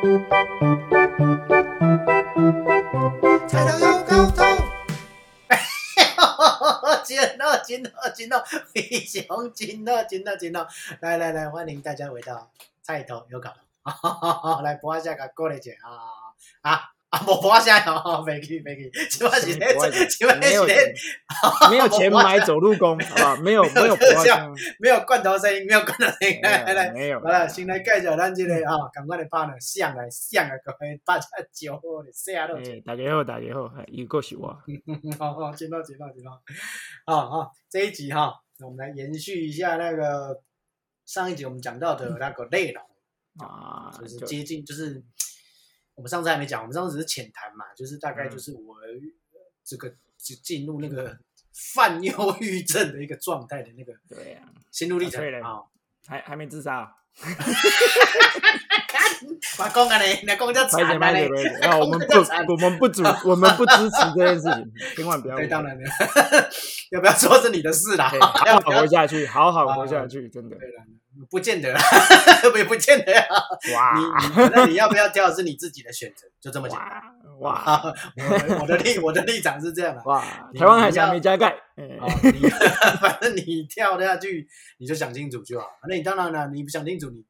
[0.00, 0.06] 菜
[3.66, 4.44] 头有搞头，
[7.04, 8.42] 真好，真好，真好，
[8.72, 10.66] 非常真好，真好，真好！
[11.00, 12.50] 来来来，欢迎大家回到
[12.80, 13.52] 菜头有搞
[13.84, 15.92] 头，来播一下个歌来姐啊
[16.62, 16.92] 啊！
[17.10, 19.74] 啊，无花声哦，飞去飞去，起码是咧，
[20.08, 20.94] 起码没有是钱咧，
[21.70, 23.34] 没有钱买走路工，啊？
[23.42, 24.48] 没有没有特效
[24.78, 34.56] 没有罐头声音，没有罐头声音，来来来，没有好了，先来介绍咱这个啊，赶快的 partner，像来像啊，各位大家酒好的，下落哎，大家好，大家好，哎又个是我，
[35.18, 36.40] 好 好，知道知道知道。
[37.06, 40.40] 好好，这一集哈，我们来延续一下那个
[41.06, 42.84] 上一集我们讲到的那个内容，
[43.44, 45.02] 啊，就是接近，就是
[46.00, 48.88] 我们上次还没讲，我们上次只是浅谈嘛，就是大概嗯就是我呃
[49.62, 51.14] 这个进进入那个
[51.52, 55.62] 犯忧郁症的一个状态的那个对呀，心路历程啊。
[56.06, 56.94] 还还没自杀啊，
[59.58, 60.68] 我讲啊你，你讲这拍姐。
[60.70, 62.14] 惨啊你拍姐，拍姐，啊， 我们不
[62.52, 65.82] 我们不主 我们不支持这件事情，千万不要，对，当然了，
[66.92, 68.10] 要不要说是你的事啦？
[68.46, 70.84] 要活下去，好好活下去，真的，对了，
[71.30, 71.80] 不见得啦，
[72.56, 73.26] 也不见得啊。
[73.74, 74.50] 哇。
[74.54, 76.88] 那你要不要跳是你自己的选择，就这么简单。
[77.40, 77.82] 哇哇啊，
[78.16, 80.02] 我我的立我的立场是这样的。
[80.04, 81.54] 哇，你台湾海峡没加盖，
[83.00, 84.46] 反正你跳下去，
[84.78, 85.66] 你就想清楚就好。
[85.88, 87.24] 那你当然了，你不想清楚，你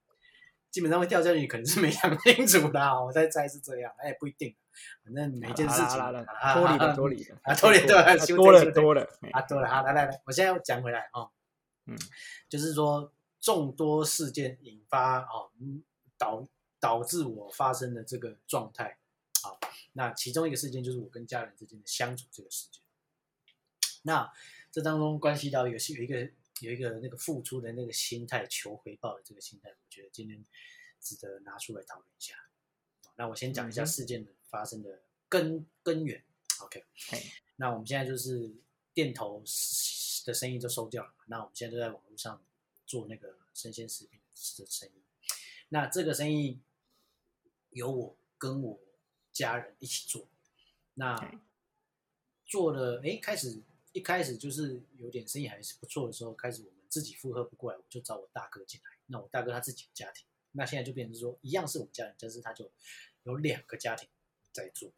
[0.70, 3.03] 基本上会跳下去，你可能是没想清楚的啊。
[3.03, 4.55] 我在猜是这样， 哎，不一定。
[5.05, 11.28] 反正每件事情脱离了脱离了啊脱离对啊修多正修正了多了，哎啊，对了，好，来来来，我现在要讲回来哦，
[11.86, 11.98] 嗯，
[12.48, 15.83] 就是说众多事件引发哦，嗯
[16.16, 16.47] 导
[16.78, 19.09] 导致我发生的这个状态啊，
[19.92, 22.81] 那其中一个事件就是我跟家人之间的相处这个事件，
[24.03, 24.33] 那
[24.70, 30.45] 这当中关系到一个有一个有一个那个付出的那个心态，求回报的这个心态，我觉得今天
[31.00, 32.34] 值得拿出来讨论一下。
[33.17, 36.25] 那我先讲一下事件的发生的根根源
[36.61, 36.84] ，OK。
[37.56, 38.55] 那我们现在就是
[38.94, 39.42] 店头
[40.25, 42.43] 的生意就收掉了嘛，那我们现在就在网络上
[42.87, 44.19] 做那个生鲜食品
[44.59, 45.03] 的生意。
[45.69, 46.60] 那这个生意
[47.71, 48.81] 有我跟我
[49.41, 50.27] 家人一起做，
[50.95, 51.17] 那
[52.45, 53.62] 做了哎，开始
[53.93, 58.91] 一开始就是有点生意还是不错的时候，开始我们自己负荷不过来，我就找我大哥进来。
[59.06, 62.71] 那我大哥他自己有家庭，那现在就变成说一样是我们家人，但是他就
[63.23, 64.09] 有两个家庭
[64.53, 64.93] 在做。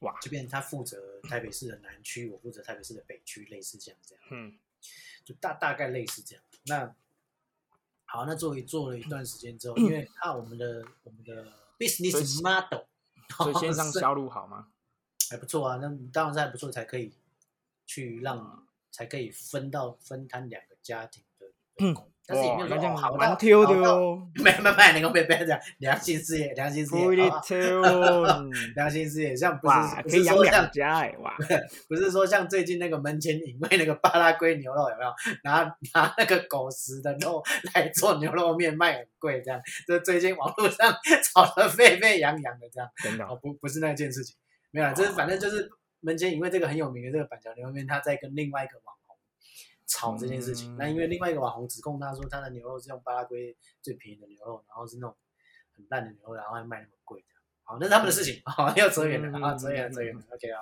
[0.00, 4.58] 哇，就变成他负责台北市的南区，我负责台北市的北区，类似这样这样，嗯
[5.24, 6.44] 就大大概类似这样。
[6.64, 6.94] 那
[8.04, 12.84] 好，那作为做了一段时间之后，因为啊，我们的我们的 business model
[13.36, 14.68] 所以线上销路好吗？
[15.30, 17.14] 还不错啊，那当然是还不错，才可以
[17.86, 21.46] 去让才可以分到分摊两个家庭的
[22.26, 27.58] 但是也没有好到蛮挑的哦，没没没，你讲别别这样，良心事业，良心事业，不一好吧挑，
[28.76, 31.34] 良心事业，像不，是不是说像两家哎，哇，
[31.88, 35.12] 不是说像最近那个门前隐卫那个巴拉圭牛肉有没有
[35.42, 37.42] 拿拿那个狗食的肉
[37.74, 40.94] 来做牛肉面卖很贵这样，这最近网络上
[41.24, 44.36] 炒得沸沸扬扬的这样，哦真的哦，不不是那件事情，
[44.70, 45.68] 没有啦，这是反正就是
[46.00, 49.01] 门前隐卫这个很有名的这个板桥牛肉面，他在跟另外一个网红
[49.92, 55.16] 炒这件事情，嗯那因为另外一个网红指控他说他的牛肉是用巴拉圭最便宜的牛肉，然后是那种
[55.76, 57.42] 很烂的牛肉，然后还卖那么贵这样。
[57.64, 60.60] 好，那是他们的事情，好，要扯远了，啊，嗯扯远了，扯远了，OK 啊。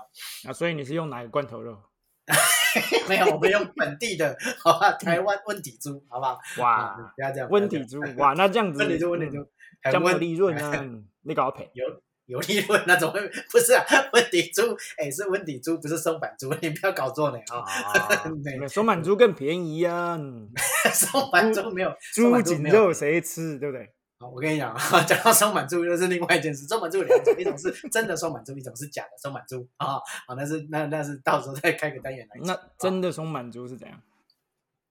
[0.49, 1.81] 啊，所以你是用哪个罐头肉？
[3.09, 4.93] 没有，我们用本地的，好吧？
[4.93, 6.39] 台湾温体猪，好不好？
[6.59, 9.49] 哇，不要这样，温体猪，哇，那这样子， 温体猪，温体猪嗯，
[9.83, 10.85] 很这样有利润啊，
[11.23, 11.71] 你搞赔。
[11.75, 11.85] 有
[12.31, 13.21] 有利润那种会
[13.51, 13.85] 不是啊？
[14.13, 14.63] 温体猪，
[14.97, 17.59] 哎，是温体猪，不是松板猪， 你不要搞错呢啊！
[17.61, 18.09] 啊，
[18.45, 20.49] 对没有手满猪更便宜啊，嗯
[20.95, 23.93] 松板猪没有松猪颈肉谁吃，对不对？
[24.19, 26.67] 好，我跟你讲啊，讲到松板猪又是另外一件事。
[26.67, 29.95] 松板猪有两种，一种是真的松板猪，一种是假的松板猪啊。
[30.27, 32.47] 好，那是那那是到时候再开个单元来讲。
[32.47, 33.99] 那真的松板猪是怎样？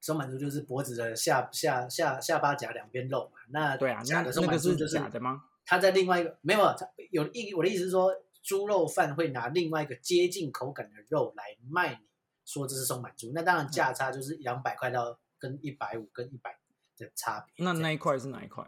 [0.02, 3.40] 松板猪就是脖子的下下下下巴甲两边肉嘛。
[3.50, 5.44] 那对啊，那假的松板猪就是假的吗？
[5.70, 8.12] 它在另外一个没有，他有一我的意思是说，
[8.42, 12.00] 猪肉贩会拿另外一个接近口感的肉来卖你，
[12.44, 13.32] 说这是松板猪。
[13.36, 16.58] 那当然价差就是两百块到跟一百五跟一百
[16.98, 17.64] 的差别。
[17.64, 18.66] 那那一块是哪一块？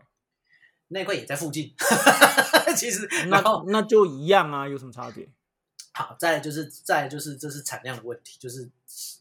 [0.90, 1.74] 那一块也在附近，
[2.78, 5.28] 其实那那就一样啊，有什么差别？
[5.94, 8.70] 好，再来就是再来就是这是产量的问题，就是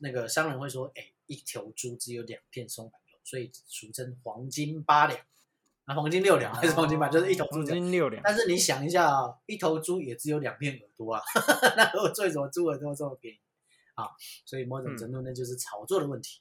[0.01, 5.19] 那个商人会说，哎，一头猪只有两片松板肉，所以俗称黄金八两，
[5.91, 7.67] 啊，黄金六两还是黄金八，就是一头猪黄。
[7.67, 11.21] 金六两，但是你想一下啊，一头猪也只有两片耳朵啊，
[11.77, 13.41] 那我做什么猪耳朵这么便宜
[13.95, 14.07] 啊？
[14.45, 16.41] 所以某种程度那就是炒作的问题。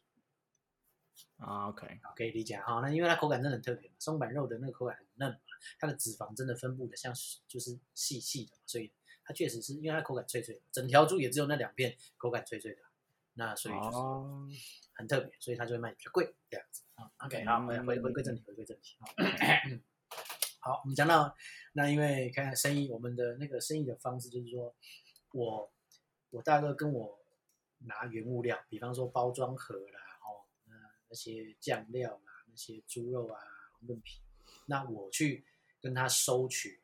[1.38, 2.80] 啊，OK，啊，可以理解哈。
[2.82, 5.40] 那因为它口感真的很特别，松板肉的那个口感很嫩嘛，
[5.80, 8.92] 它的脂肪真的分布的像是就是细细的，所以
[9.26, 12.82] 它确实是因为它口感脆脆的，整条猪也只有那两片口感脆脆的，
[13.34, 14.48] 那所以就是哦，
[15.00, 17.10] 很特别，所以它就会卖比较贵这样子啊。
[17.20, 18.98] OK，好，回回回归正题，回归正题。
[19.00, 19.08] 好，
[20.76, 21.34] 好，我们讲到
[21.72, 24.76] 那，因为看看生意，我们的那个生意的方式就是说，
[25.32, 25.72] 我
[26.32, 27.18] 我大哥跟我
[27.78, 30.76] 拿原物料，比方说包装盒啦，哦，那
[31.08, 33.40] 那些酱料啦，那些猪肉啊、
[33.80, 34.20] 红豆皮，
[34.66, 35.46] 那我去
[35.82, 36.82] 跟他收取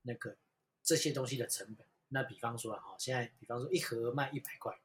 [0.00, 0.34] 那个
[0.82, 1.86] 这些东西的成本。
[2.08, 4.80] 那比方说哈，现在比方说一盒卖一百块，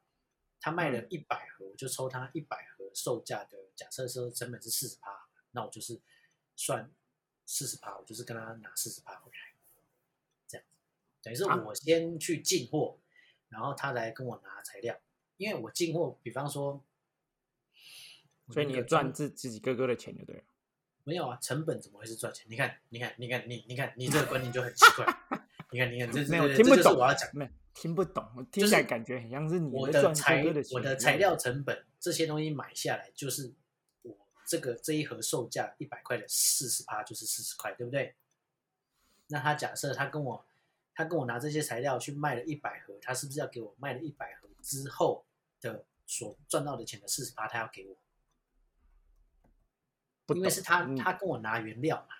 [0.66, 5.12] 他卖了一百盒，我就抽他一百盒售价的，假设说成本是四十趴，
[5.52, 6.02] 那我就是
[6.56, 6.92] 算
[7.46, 9.38] 四十趴，我就是跟他拿四十趴回来，
[10.48, 10.76] 这样子，
[11.22, 13.00] 等于是啊我先去进货，
[13.50, 15.00] 然后他来跟我拿材料，
[15.38, 16.84] 因为我进货，比方说，
[18.50, 20.44] 所以你也赚自自己哥哥的钱就对了。
[21.04, 22.44] 没有啊，成本怎么会是赚钱？
[22.50, 25.06] 你看，你看，你看，你你看，你这个观念就很奇怪。
[25.70, 27.30] 你看，你看，这没有听不懂，我要讲。
[27.76, 30.84] 听不懂，我听就是起来感觉很像是你的材哥哥的钱一样。
[30.84, 33.54] 我的材料成本这些东西买下来，就是
[34.02, 34.18] 我
[34.48, 38.16] 这个这一盒售价一百块的四十趴就是四十块，对不对？
[39.28, 40.46] 那他假设他跟我
[40.94, 45.26] 他跟我拿这些材料去卖了一百盒，他是不是要给我卖了一百盒之后
[45.60, 47.98] 的所赚到的钱的四十趴，他要给我？
[50.26, 52.16] 不因为是他嗯他跟我拿原料嘛，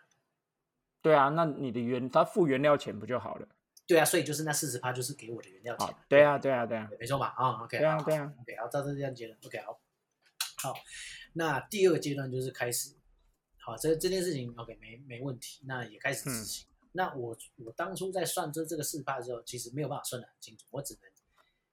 [1.02, 3.48] 对啊，那你的原他付原料钱不就好了？
[3.88, 7.34] 对啊，所以就是那四十趴就是给我的原料钱啊，，对啊，对啊，对啊，没错吧？
[7.38, 9.80] 啊，OK，对啊对啊，OK，好，到这这样结论，OK，好，
[10.58, 10.74] 好，
[11.34, 12.96] 那第二个阶段就是开始，
[13.58, 16.68] 好，这这件事情 OK 没没问题，那也开始嗯执行。
[16.94, 21.02] 那我我当初在算这这个四趴的时候，其实没有办法算得很清楚，我只能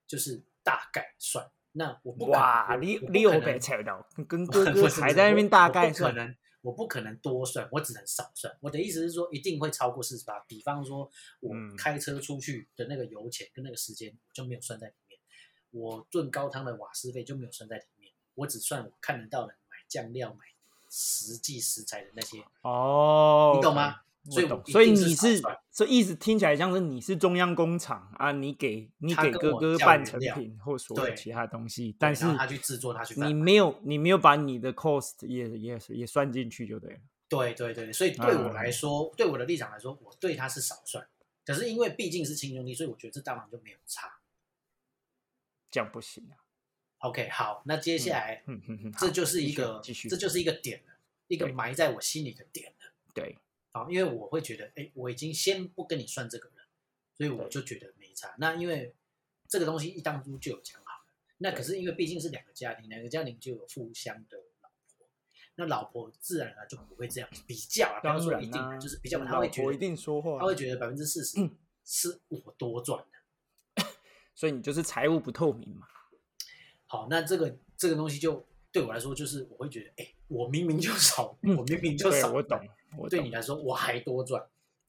[0.07, 1.49] 就是大概算。
[1.75, 8.57] 那我不哇，我你你有被猜到，跟哥哥还在那边大概算，不可能，我不可能多算，我只能少算。
[8.61, 10.41] 我的意思是说，一定会超过四十八。
[10.49, 11.11] 比方说，
[11.41, 15.19] 我嗯开车出去的那个油钱跟那个时间，我就没有算在里面。
[15.71, 20.45] 我炖高汤的瓦斯费就没有算在里面，我只算我看得到的买酱料、买
[20.89, 22.39] 实际食材的那些。
[22.63, 24.03] 哦，你懂吗？
[24.31, 37.01] 所以所以你是少算这意思听起来像是你是中央工厂啊，你给你给哥哥半成品或所有其他东西，但是他去制作，他去你没有你没有把你的 cost 也也也算进去就对了。
[37.29, 41.07] 对对对，所以对我嗯来说，对我的立场来说，我对他是少算。
[41.45, 44.19] 可是因为毕竟是亲兄弟，所以我觉得这当然就没有差。
[45.71, 46.37] 这样不行啊。
[46.99, 48.45] OK，好，那接下来、
[48.97, 50.93] 这就是一个，这就是一个点了，
[51.27, 52.93] 一个埋在我心里的点了。
[53.13, 53.37] 对，
[53.73, 56.69] 好，因为我会觉得，哎，我已经先不跟你算这个了，
[57.17, 58.35] 所以我就觉得没差。
[58.39, 58.95] 那因为
[59.49, 65.07] 这个东西一当初就有讲好了，那可是因为毕竟是两个家庭，两个家庭就有互相的老婆，
[65.55, 71.39] 那老婆自然而然就不会这样比较啊，不要说一定，啊，就是比较，他会觉得婆一定说话，他会觉得百分之四十
[71.85, 73.85] 是我多赚的。
[74.35, 75.87] 所以你就是财务不透明嘛。
[76.87, 82.59] 好，那这个这个东西就对我来说，就是我会觉得，哎，我明明就少，嗯我明明就少，对我懂，
[82.97, 84.43] 我懂对你来说我还多赚，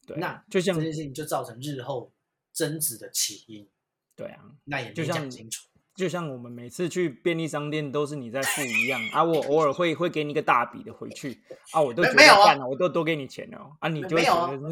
[0.07, 2.11] 对，那就像这件事情就造成日后
[2.53, 3.67] 争执的起因，
[4.15, 5.67] 对啊，那也没就像讲清楚。
[5.95, 11.39] 就像我们每次去便利商店都是你在付一样啊，我偶尔会会给你一个大笔的回去
[11.71, 14.17] 啊，我都觉得没没有啊我都多给你钱哦啊，你就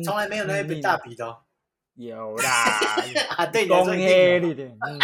[0.04, 1.38] 从来没有那一笔你大笔的哦。
[1.94, 2.64] 有啦，
[3.38, 5.00] 啊，对你来公说一定有啊黑你的，嗯，嗯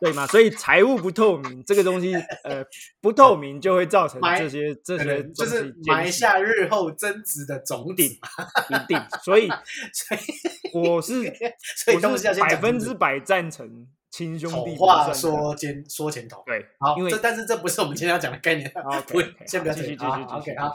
[0.00, 0.26] 对嘛？
[0.26, 2.64] 所以财务不透明这个东西，呃，
[3.00, 9.48] 不透明就会造成这些这可些就是埋下日后争执的种顶一定，所以
[9.92, 10.20] 所以
[10.72, 11.22] 我是
[11.76, 16.42] 所以百分之百赞成亲兄弟丑话说前说前头。
[16.46, 20.68] 对，好，因为这但是这不是我们今天要讲的概念， 不 OK，OK，先不要继续继续继续 OK，好，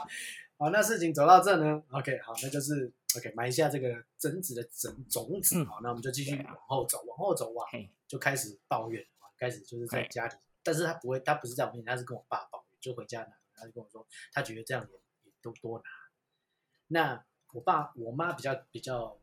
[0.58, 5.56] 好，那事情走到这呢，OK，好，那就是 OK 埋下这个争执的种种子。
[5.58, 7.66] 嗯好，那我们就继续往后走，往后走哇，
[8.06, 9.06] 就开始抱怨，
[9.38, 15.84] 开始就是在家里，但是他不会，他不是在我面前，他是跟我爸抱怨，就回家拿，他就跟我说，他觉得这样也也都多拿。
[16.88, 19.18] 那我爸我妈比较比较，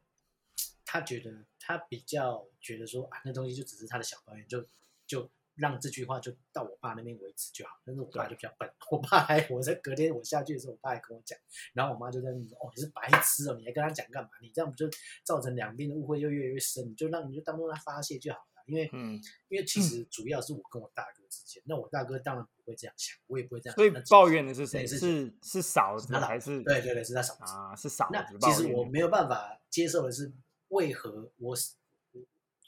[0.85, 4.65] 他觉得他比较觉得说啊，那东西就只是他的小抱怨，就
[5.05, 7.71] 就让这句话就到我爸那边为止就好。
[7.85, 11.37] 但是我爸就比较笨，我爸还我在隔天我下去的时候，我爸还跟我讲，
[11.73, 14.29] 然后我妈就在那边说，哦，你是白痴哦，你还跟他讲干嘛？
[14.41, 14.89] 你这样不就
[15.23, 16.89] 造成两边的误会又越来越深？
[16.89, 18.89] 你就让你就当做他发泄就好了，因为。
[18.93, 23.75] 嗯，因为其实主要是我跟我大哥之间，那我大哥当然不会这样想，我也不会这样。
[23.75, 24.87] 所以抱怨的是谁？
[24.87, 27.43] 是是是嫂子还是对对对，是他嫂子。
[27.43, 27.75] 啊？
[27.75, 28.25] 是嫂子那。
[28.39, 30.31] 其实我没有办法接受的是，
[30.69, 31.55] 为何我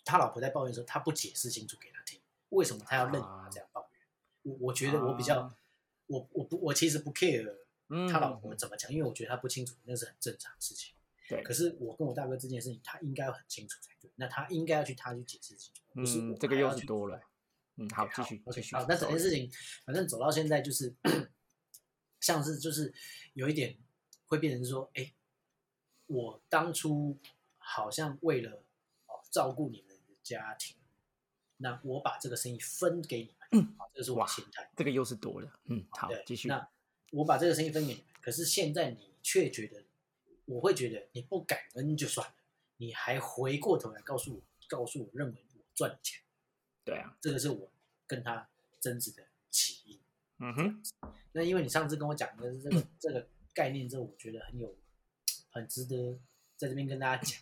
[0.06, 2.20] 他老婆在抱怨的时候，他不解释清楚给他听，
[2.54, 4.00] 为什么他要任由他这样抱怨？
[4.44, 5.56] 我我觉得我比较，啊
[6.08, 7.56] 我我不我其实不 care
[7.90, 10.94] 嗯，他老婆怎么讲，因为我觉得他不清楚，那是很正常的事情。
[11.30, 14.12] 对，可是我跟我大哥这件事情，他应该要很清楚才对。
[14.16, 17.22] 那他应该要去他去解释清楚，不是我，嗯这个又还要去是多了。
[17.76, 18.76] 嗯，好，继续继 OK，续。
[18.76, 19.50] 好，那整件事情，
[19.86, 20.94] 反正走到现在就是，
[22.20, 22.94] 像是就是
[23.34, 23.78] 有一点
[24.28, 25.14] 会变成说，哎，
[26.08, 27.18] 我当初
[27.58, 28.64] 好像为了
[29.08, 30.76] 哦照顾你们的家庭，
[31.64, 34.70] 那我把这个生意分给你们，好，这个是我心态。
[34.76, 35.50] 这个又是多了。
[35.66, 36.50] 嗯，好对，，继续。
[36.50, 36.68] 那
[37.12, 39.82] 我把这个生意分给你们，可是现在你却觉得，
[40.44, 42.36] 我会觉得你不感恩就算了，
[42.76, 46.22] 你还回过头来告诉我，告诉我认为我赚了钱，
[46.84, 47.72] 对啊，这个是我
[48.06, 48.50] 跟他
[48.82, 50.00] 争执的起因。
[50.40, 50.84] 嗯哼，
[51.32, 54.76] 那因为你上次跟我讲的这个 这个概念之后，我觉得很有
[55.50, 56.20] 很值得
[56.58, 57.42] 在这边跟大家讲。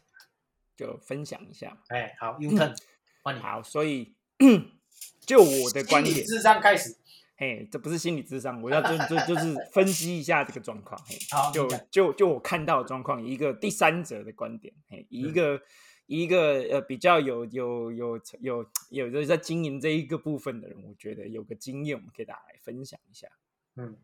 [0.77, 1.81] 就分享一下。
[1.87, 2.75] 哎，好，U turn，
[3.21, 3.39] 换你。
[3.39, 4.15] 好，所以
[5.25, 6.97] 就我的观点，智商开始。
[7.37, 11.01] 嘿，这不是心理智商，我要就就就是分析一下这个状况。
[11.07, 11.17] 嘿，
[11.51, 15.59] 就好你讲就就我看到的状况，以一个第三者的观点，嘿，一个、
[16.05, 23.27] 以一个呃比较有有有有有的在经营这一个部分的人，我觉得有个经验，我们可以大家来分享一下。
[23.75, 23.97] 嗯，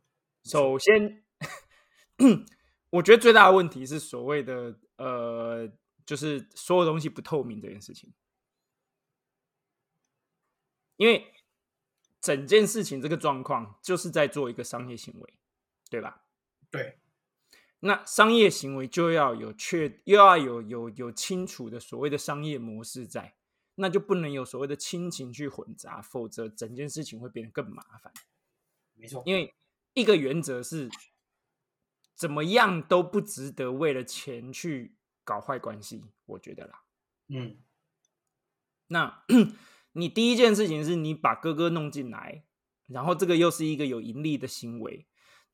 [0.43, 1.24] 首先，
[2.89, 5.71] 我觉得最大的问题是所谓的呃，
[6.07, 8.12] 就是所有东西不透明这件事情，
[10.97, 11.33] 因为
[12.19, 15.33] 整件事情这个状况就是在做一个商业行为，
[15.89, 16.25] 对吧？
[16.69, 16.99] 对，
[17.79, 23.37] 那商业行为就要有确，又要有有有清楚的所谓的商业模式在，
[23.75, 28.11] 那就不能有所谓的亲情去混杂，否则整件事情会变得更麻烦。
[28.95, 29.23] 没错。
[29.25, 29.53] 因为
[29.93, 30.89] 一个原则是，
[32.15, 36.83] 怎么样都不值得为了钱去搞坏关系，我觉得啦。
[37.27, 37.57] 嗯，
[38.87, 39.23] 那
[39.97, 42.43] 你第一件事情是你把哥哥弄进来，
[42.85, 45.07] 然后这个又是一个有盈利的行为，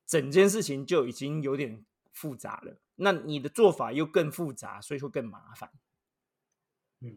[0.06, 1.82] 整件事情就已经有点
[2.12, 2.78] 复杂了。
[2.96, 5.70] 那你的做法又更复杂，所以会更麻烦。
[7.00, 7.16] 嗯，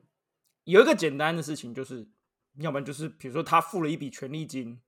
[0.63, 2.07] 有一个简单的事情就是，
[2.60, 4.81] 要不然就是比如说他付了一笔权利金，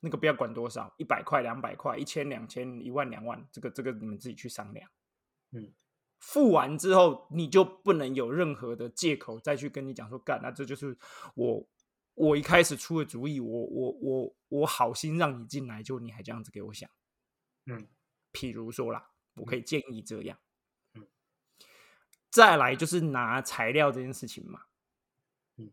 [0.00, 4.90] 那个不要管多少，一百块、两百块、一千、两千、一万、两万，这个这个你们自己去商量。
[5.52, 5.72] 嗯，
[6.22, 10.96] 付完之后，你就不能有任何的借口再去跟你讲说，干，那这就是
[11.34, 11.68] 我
[12.14, 16.88] 我一开始出的主意，我我我我好心让你进来，就你还这样子给我想。
[17.66, 17.88] 嗯，
[18.32, 20.38] 譬如说啦，我可以建议这样。
[20.94, 21.04] 嗯，
[22.30, 24.62] 再来就是拿材料这件事情嘛。
[25.56, 25.72] 嗯，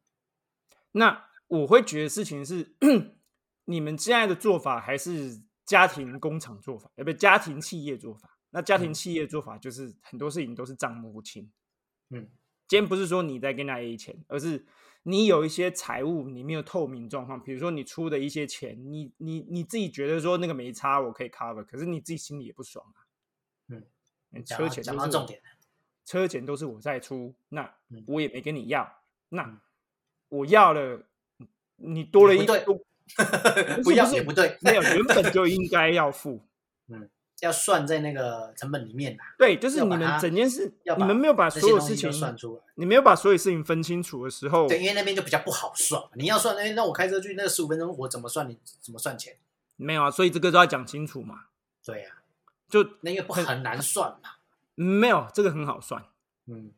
[0.93, 2.75] 那我会觉得事情是，
[3.65, 8.38] 你们现在的做法还是家庭工厂做法，呃，不，家庭企业做法。
[8.51, 11.51] 那家庭嗯企业做法就是很多事情都是账目不清。
[12.09, 12.27] 嗯，
[12.67, 14.65] 今天不是说你在跟他 A 钱，而是
[15.03, 23.05] 你有一些财务你没有透明状况，比如说你出的一些钱，你你你自己觉得说那个没差，我可以 cover，可是你自己心里也不爽啊。
[23.67, 25.45] 嗯，车钱讲到重点了，
[26.05, 29.59] 车钱都是我在出，那嗯我也没跟你要，那嗯
[30.29, 31.03] 我要了，
[31.75, 32.65] 你多了一对
[33.83, 36.41] 不要是也不对，没有原本就应该要付。
[37.41, 42.61] 要算在那个成本里面呐，对，就是你们整件事，要你们没有把所有事情算出来。
[42.75, 46.01] 你没有把所有事情分清楚的时候，对，因为那边就比较不好算。
[46.15, 48.49] 你要算，哎，那我开车去那十五分钟，我怎么算？
[48.49, 49.35] 你怎么算钱？
[49.75, 51.45] 没有啊，所以这个都要讲清楚嘛。
[51.85, 52.09] 对呀、
[52.69, 54.29] 就那因为不很难算嘛。
[54.75, 56.03] 没有这个很好算，
[56.47, 56.71] 嗯，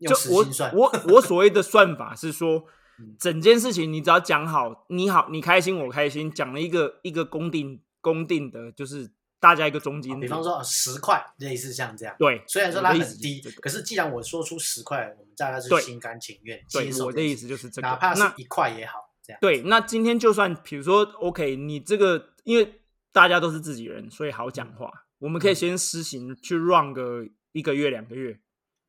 [0.00, 0.44] 就我。
[0.72, 2.64] 我我所谓的算法是说
[2.98, 10.20] 嗯，整件事情你只要讲好，你好你开心我开心，讲了一个一个公定公定的，就是大家一个中金点。
[10.20, 12.14] 比方说十块，类似像这样。
[12.18, 17.06] 对，虽然说它很低这，个可是既然我说出十块，我们大家是心甘情愿对接受。
[17.06, 17.88] 我的意思，就是这个。
[17.88, 19.38] 哪怕是一块也好，这样。
[19.40, 22.80] 对，那今天就算比如说，OK，你这个因为
[23.12, 24.90] 大家都是自己人，所以好讲话。
[25.18, 28.38] 我们可以嗯先施行去 run 个一个月、两个月，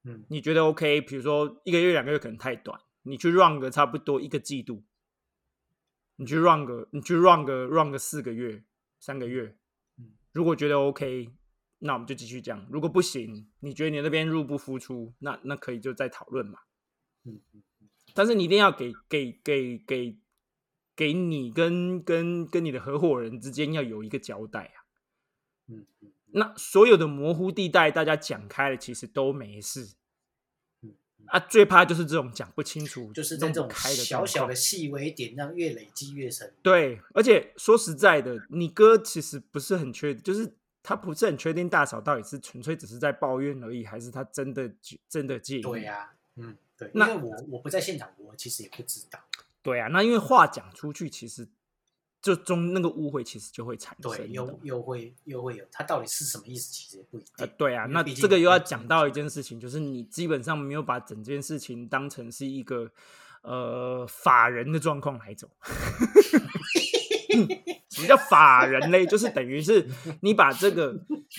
[0.03, 1.01] 嗯你觉得 OK？
[1.01, 4.83] 比如说一个月、两个月可能太短，你去 run 个差不多一个季度，
[6.17, 8.61] 你去 run 个，你去 run 个 run 个四个月、
[8.99, 9.55] 三个月，嗯
[10.31, 11.29] 如果觉得 OK，
[11.79, 12.65] 那我们就继续讲。
[12.69, 16.59] 如果不行，你觉得你那边入不敷出，那那可以就再讨论嘛。
[17.25, 17.61] 嗯嗯
[18.13, 20.17] 但是你一定要给给给给
[20.95, 24.77] 给你跟跟跟你的合伙人之间要有一个交代啊。
[25.67, 29.98] 嗯嗯那所有的模糊地带，大家讲开了，其实都没事嗯，
[31.27, 31.39] 啊。
[31.39, 36.53] 最怕就是这种讲不清楚，就是在这种开的小小的细微点，让越累积越深。
[36.61, 44.71] 对，而且说实在的，你哥其实不是很确，就是他不是很确定大嫂到底是纯粹只是在抱怨而已，还是他真的
[45.07, 45.61] 真的介意？
[45.61, 49.19] 对呀、嗯，对，因那为我我不在现场，我其实也不知道。
[49.61, 51.47] 对啊，那因为话讲出去，其实
[52.21, 54.11] 就中那个误会其实就会产生。
[54.11, 56.71] 对，又又会又会有，它到底是什么意思？
[56.71, 57.31] 其实也不一定。
[57.37, 62.91] 呃，对啊，那这个又要讲到一件事情，就是你基本上没有把整件事情当成是一个
[63.41, 65.49] 呃法人的状况来走。
[67.89, 69.05] 什么叫法人嘞？
[69.05, 69.87] 就是等于是
[70.21, 70.93] 你把这个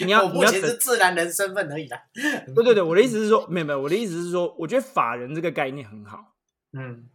[0.04, 2.02] 你要 目前是自然人身份而已啦。
[2.54, 6.34] 对对对，我的意思是说，没有没有，我的意思是说，我觉得法人这个概念很好。
[6.72, 7.08] 嗯，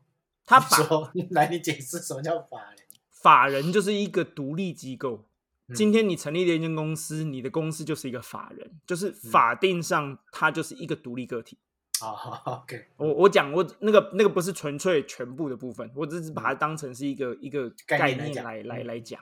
[0.45, 2.84] 他说 来，你解释什么叫法人？
[3.25, 5.25] 法人就是一个独立机构。
[5.73, 11.57] 今天你成立了一间公司，你的公司就是一个法人，就是法定上它就是一个独立个体。
[12.03, 12.13] 啊，
[12.61, 19.19] OK，我我讲我那个那个不是纯粹全部的部分，我只是把它当成是一个一个概念来来来讲。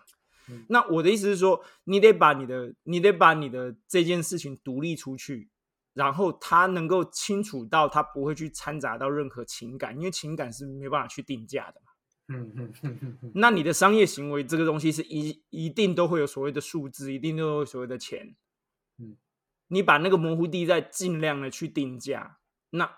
[0.68, 5.50] 那我的意思是说，你得把你的你得把你的这件事情独立出去，
[5.94, 11.83] 然后他能够清楚到他不会去掺杂到任何情感，因为情感是没办法去定价的嘛。
[12.28, 13.32] 嗯嗯嗯嗯。
[13.36, 18.36] 那你的商业行为这个东西是一一定都会有所谓的数字，一定都有所谓的钱。
[19.00, 19.18] 嗯，
[19.68, 22.38] 你把那个模糊地带尽量的去定价。
[22.72, 22.90] 那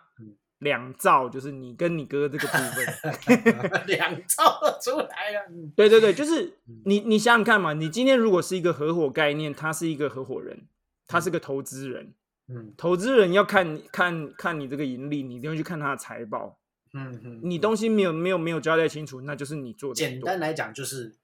[0.60, 5.51] 两兆就是你跟你哥这个部分， 两兆出来了。
[5.75, 10.67] 对对对，就是你你想想看嘛，你今天如果是一个合伙概念，他是一个合伙人，
[11.08, 12.13] 他是个投资人，
[12.48, 16.58] 嗯，投资人要看看看你这个盈利，你一定会去看他的财报，
[16.96, 19.96] 嗯嗯，你东西没有没有没有交代清楚，那就是你做的。
[19.96, 21.16] 简单来讲，就是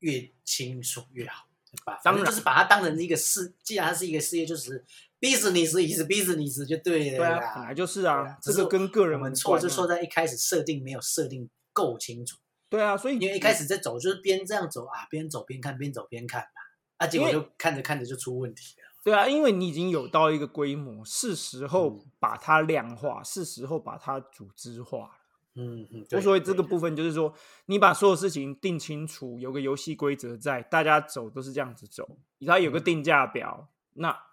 [0.00, 1.46] 越清楚越好，
[1.84, 4.84] 把当然就是把它当成一个事，既然它是一个事业，就是。
[5.18, 12.36] business 意思 business 就对了，对啊，本来就是啊，这个跟个人我们错就错在一开始设定没有设定够清楚，
[12.68, 16.60] 对啊，所以因为一开始在走就是边这样走啊，边走边看，边走边看嘛，
[16.98, 18.85] 啊，结果就看着看着就出问题了。
[19.06, 25.10] 对啊，因为你已经有到一个规模，是时候把它量化，是时候把它组织化了。
[25.54, 27.32] 嗯嗯，我所谓这个部分就是说，
[27.66, 34.26] 你把所有事情定清楚，有个游戏规则在，大家走都是这样子走，它有个定价表，那。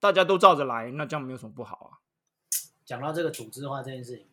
[0.00, 1.98] 大家都照着来，那这样没有什么不好啊。
[2.84, 4.26] 讲到这个组织化这件事情，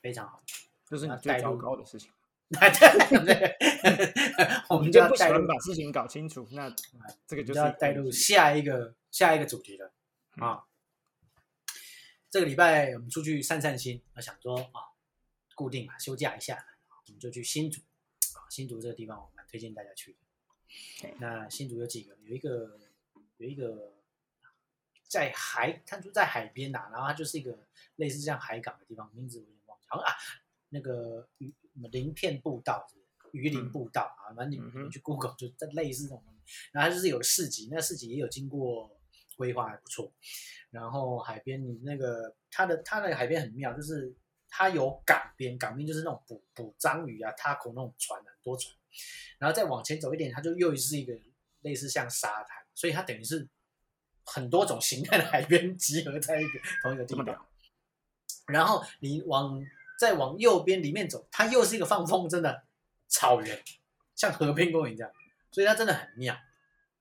[0.00, 0.42] 非常好，
[0.88, 2.10] 这是你最糟糕的事情。
[4.68, 6.72] 我们就不喜欢把事情搞清楚，那
[7.26, 9.92] 这个就是要带入下一个下一个主题了
[10.36, 10.64] 啊。
[12.30, 14.92] 这个礼拜我们出去散散心，我想说啊，
[15.54, 16.64] 固定嘛，休假一下，
[17.06, 17.80] 我们就去新竹
[18.34, 18.44] 啊。
[18.50, 20.18] 新竹这个地方我蛮推荐大家去的。
[21.18, 22.16] 那新竹有几个？
[22.24, 22.78] 有一个，
[23.38, 23.94] 有一个。
[25.06, 27.56] 在海，它就在海边呐，然后它就是一个
[27.96, 30.12] 类似像海港的地方，名字我有点忘记，好像啊，
[30.70, 32.86] 那个鱼什么鳞片步道，
[33.32, 36.24] 鱼鳞步道啊，反正你们去 Google 就在类似这种，
[36.72, 38.96] 然后它就是有个市集，那市集也有经过
[39.36, 40.12] 规划，还不错。
[40.70, 44.14] 然后海边，你那个它的它那个海边很妙，就是
[44.48, 48.74] 它有港边，港边就是那种捕捕章鱼啊、塔口那种船，很多船。
[49.38, 51.12] 然后再往前走一点，它就又是一个
[51.60, 53.48] 类似像沙滩，所以它等于是。
[54.26, 57.46] 很多种形态的海边集合在一个同一个地方，
[58.46, 59.62] 然后你往
[59.98, 62.64] 再往右边里面走，它又是一个放风筝的
[63.08, 63.62] 草原，
[64.14, 65.12] 像和平公园这样，
[65.50, 66.36] 所以它真的很妙。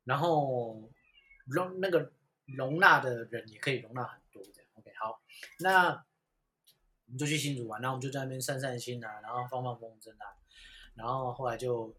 [0.04, 0.90] 然后
[1.46, 2.12] 容那个
[2.46, 4.70] 容纳的人也可以容纳很多这样。
[4.76, 5.22] OK，好，
[5.60, 10.36] 那我们就去新竹玩，然后我们就在那边散散心啊，然后放放风筝啊，
[10.96, 11.96] 然后后来就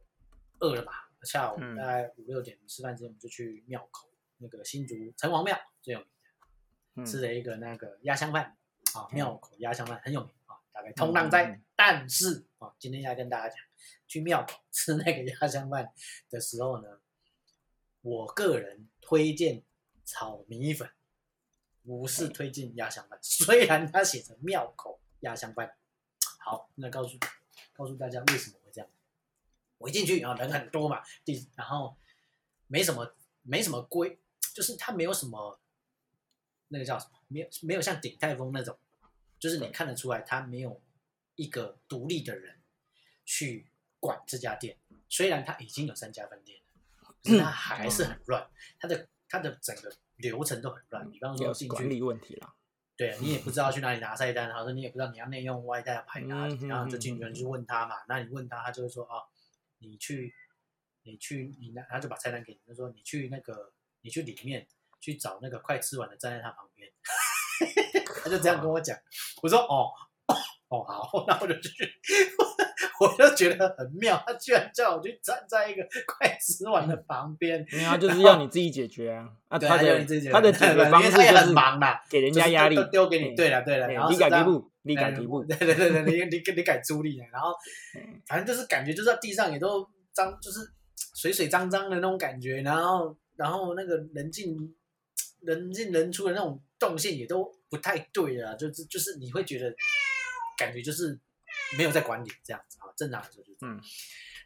[0.61, 4.09] 饿了嘛，下午大概五六点吃饭之前，我们就去庙口。
[4.39, 6.09] 那个新竹城隍庙最有名
[6.97, 8.59] 的，吃了一个那个鸭香饭
[8.93, 10.44] 啊，庙口鸭香饭很有名啊，
[10.75, 11.59] 大概通浪在。
[11.75, 13.59] 但是啊，今天要跟大家讲，
[14.07, 15.91] 去庙口吃那个鸭香饭
[16.29, 17.01] 的时候呢，
[18.03, 19.63] 我个人推荐
[20.05, 20.91] 炒米粉，
[21.83, 23.19] 不是推荐鸭香饭。
[23.23, 25.75] 虽然它写成庙口鸭香饭，
[26.41, 27.17] 好，那告诉
[27.73, 28.91] 告诉大家为什么会这样。
[29.79, 31.97] 我一进去啊，人很多嘛，第然后
[32.67, 34.19] 没什么没什么规。
[34.55, 35.59] 就是它没有什么，
[36.69, 37.19] 那个叫什么？
[37.27, 38.79] 没有没有像鼎泰丰那种，
[39.45, 40.81] 就是你看得出来，他没有
[41.35, 42.63] 一个独立的人
[43.27, 43.67] 去
[44.01, 44.79] 管这家店。
[45.11, 46.59] 虽然他已经有三家分店
[47.03, 48.51] 了，可是他还是很乱。
[48.81, 51.11] 他的他的整个流程都很乱。
[51.11, 52.55] 比方说进去管理问题了，
[52.97, 57.97] 对你也不知道去哪里拿菜单，或者你也不知道你要内用外带要排哪里，然后就进去就问他嘛。
[58.09, 59.25] 那你问他，他就会说啊，
[59.81, 60.35] 你去
[61.03, 63.75] 你去你那，他就把菜单给你，他说你去那个。
[64.07, 64.69] 你去里面
[65.01, 66.93] 去找那个快吃完的，站在他旁边，
[68.25, 68.97] 他就这样跟我讲。
[69.43, 69.91] 我说哦，
[70.69, 71.71] 哦好， 那我就去，
[73.01, 79.99] 我就觉得很妙，他居然叫我去站在一个快吃完的旁边，因为他就是要你自己解决啊，啊，他的
[80.33, 87.51] 他的解决方式就是忙啦给人家压力丢给你，哎对了对了，你改题目，你改题目，对对对对，你你你改出力啊，然后
[87.97, 90.61] 嗯反正就是感觉就是在地上也都脏，就是
[91.15, 94.57] 水水脏脏的那种感觉，然后然后那个人进
[95.43, 99.75] 人进人出的那种动线也都不太对了，就是就是你会觉得
[100.59, 101.19] 感觉就是
[101.79, 103.59] 没有在管理这样子啊，正常来说就是。
[103.63, 103.81] 嗯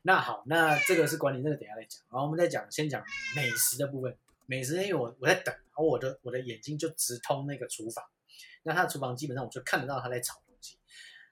[0.03, 2.01] 那好，那这个是管理，那个等下再讲。
[2.09, 3.03] 然后我们再讲，先讲
[3.35, 4.17] 美食的部分。
[4.47, 8.03] 美食，因为我我在等，然后我的我的眼睛就直通那个厨房。
[8.63, 10.79] 那他的厨房基本上我就看得到他在炒东西。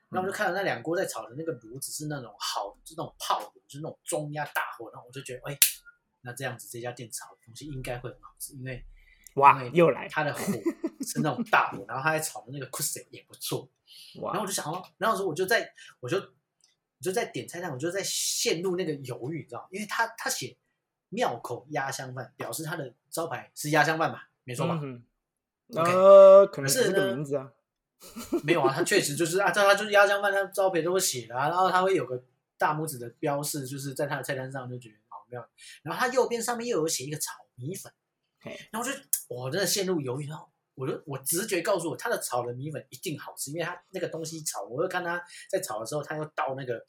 [0.08, 4.90] 那我就看到那两锅在炒的那个炉子是那种好，就是那种炮炉，就是那种中压大火。
[4.90, 5.56] 然后我就觉得，哎，
[6.22, 8.84] 那这样子这家店炒的东西应该会很好吃，因为
[9.36, 10.40] 哇，又来，他的火
[11.00, 13.68] 是那种大火，然后他在炒的那个 s 也不错。
[14.20, 19.68] 哇然后我，就想哦，然后说我就在，我就我就在点菜单，我就在陷入那个犹豫，你知道吗？
[19.70, 20.56] 因为他他写
[21.10, 24.80] 庙口鸭香饭，表示他的招牌是鸭香饭嘛，没错吧？
[24.82, 25.04] 嗯
[25.74, 27.50] 呃，可能是是这个名字啊，
[28.44, 32.24] 没有啊，他确实就是啊，他他就是鸭香饭，他招牌都会写的啊，然后他会有个
[32.56, 35.46] 大拇指的标示，就是在他的菜单上就觉得好妙。
[35.82, 38.05] 然后他右边上面又有写一个炒米粉，嘿
[38.70, 46.86] 然后我就我真的陷入犹豫，然后我就我直觉告诉我，他的炒的米粉一定好吃，因为他那个东西炒，我就看他在炒的时候，他又倒那个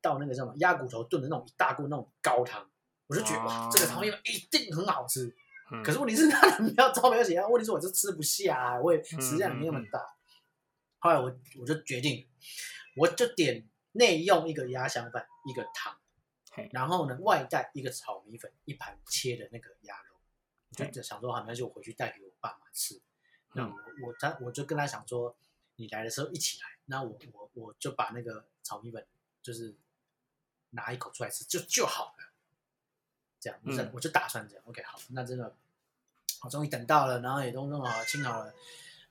[0.00, 2.68] 倒那个叫什么鸭骨头炖的那种一大锅那种高汤，
[3.06, 5.26] 我就觉得哇，哦这个炒米粉一定很好吃。
[5.70, 10.00] 嗯可是问题是他的要招牌要写，问题是我就吃不下、啊，我也食量没那么大。
[10.98, 11.24] 后来我
[11.60, 12.26] 我就决定，
[12.96, 15.94] 我就点内用一个鸭香饭，一个汤，
[16.52, 20.07] 嘿然后呢外带一个炒米粉，一盘切的那个鸭肉。
[20.70, 23.00] 我嘿就想说，好，没关系，我回去带给我爸妈吃。
[23.54, 23.70] 那嗯
[24.02, 25.36] 我我他我就跟他想说，
[25.76, 29.06] 你来的时候一起来，那我我我就把那个炒米粉
[29.42, 29.74] 就是
[30.70, 32.32] 拿一口出来吃就就好了。
[33.40, 34.64] 这样，我就、嗯我就打算这样。
[34.66, 35.56] OK，好，那真的，
[36.42, 38.52] 我终于等到了，然后也都弄好了清好了，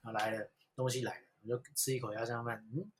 [0.02, 2.91] 然后来了，东西来了，我就吃一口鸭香饭，嗯，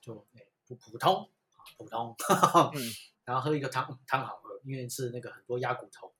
[0.00, 2.14] 就哎普普通啊普通，
[2.74, 2.92] 嗯
[3.24, 6.12] 然后喝一个汤，嗯汤好喝，因为是那个很多鸭骨头，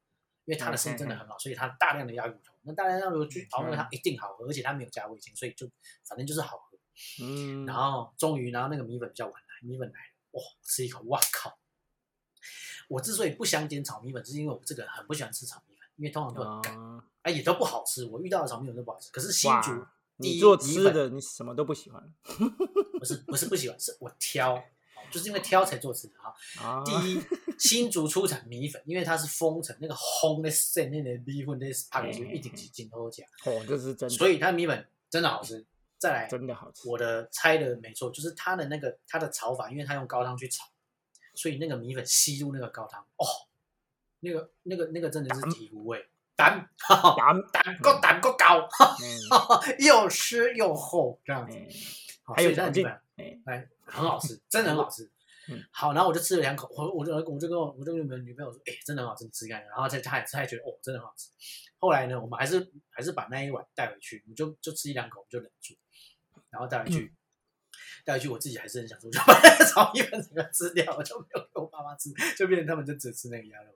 [0.45, 5.69] 因为它的生意真的很好，所以它大量的鸭骨头，那大量让我去熬那个汤一定好喝，而且它没有加味精，所以就
[6.05, 6.79] 反正就是好喝。
[7.23, 11.59] 嗯，然后终于，然后那个米粉比较晚来，米粉来了，哇，吃一口，哇靠！
[12.89, 18.05] 我之所以不想点炒米粉，是因为我这个人很不喜欢吃炒米粉，因为通常都很干，啊，哎、也都不好吃。
[18.07, 19.11] 我遇到的炒米粉都不好吃。
[19.11, 19.73] 可是新哇竹
[20.19, 22.15] 第你做吃的，你什么都不喜欢
[22.99, 24.63] 不是不是不喜欢，是我挑，哦
[25.13, 26.35] 就是因为挑才做吃的哈。
[26.61, 26.83] 啊？
[26.87, 27.21] 第一，
[27.59, 35.65] 新竹出产米粉，因为它是封城，那个烘的线那个米粉那是拍就一顶几斤都讲，哦，这是真的，所以它米粉真的好吃。
[35.99, 36.89] 再来，真的好吃。
[36.89, 40.65] 我的猜的没错，就是它的那个它的炒法，因为它用高汤去炒，
[41.33, 43.25] 所以那个米粉吸入那个高汤，哦，
[44.19, 48.69] 那个那个那个真的是醍醐味，胆胆胆够胆够高，
[49.01, 51.69] 嗯又湿又厚这样子，嗯
[52.23, 55.11] 好还有嚼劲所以它的米粉哎，哎很好吃， 真的很好吃
[55.49, 55.63] 嗯。
[55.73, 59.69] 好，然后我就吃了两口，我我就我就跟我我就跟我们女朋友说，哎、真的很好吃，你吃看看。
[59.69, 61.29] 然后她她也她也觉得哦，真的很好吃。
[61.79, 65.75] 后来呢，我们还是还是把那一碗带回去，我们就就吃一两口，我们就忍住，
[66.51, 67.13] 然后带回去。
[68.05, 73.71] 带回去，我自己还是很想说， 就把那个炒米粉整个吃掉，我就没有给我爸妈吃，就变成他们就只吃那个鸭肉。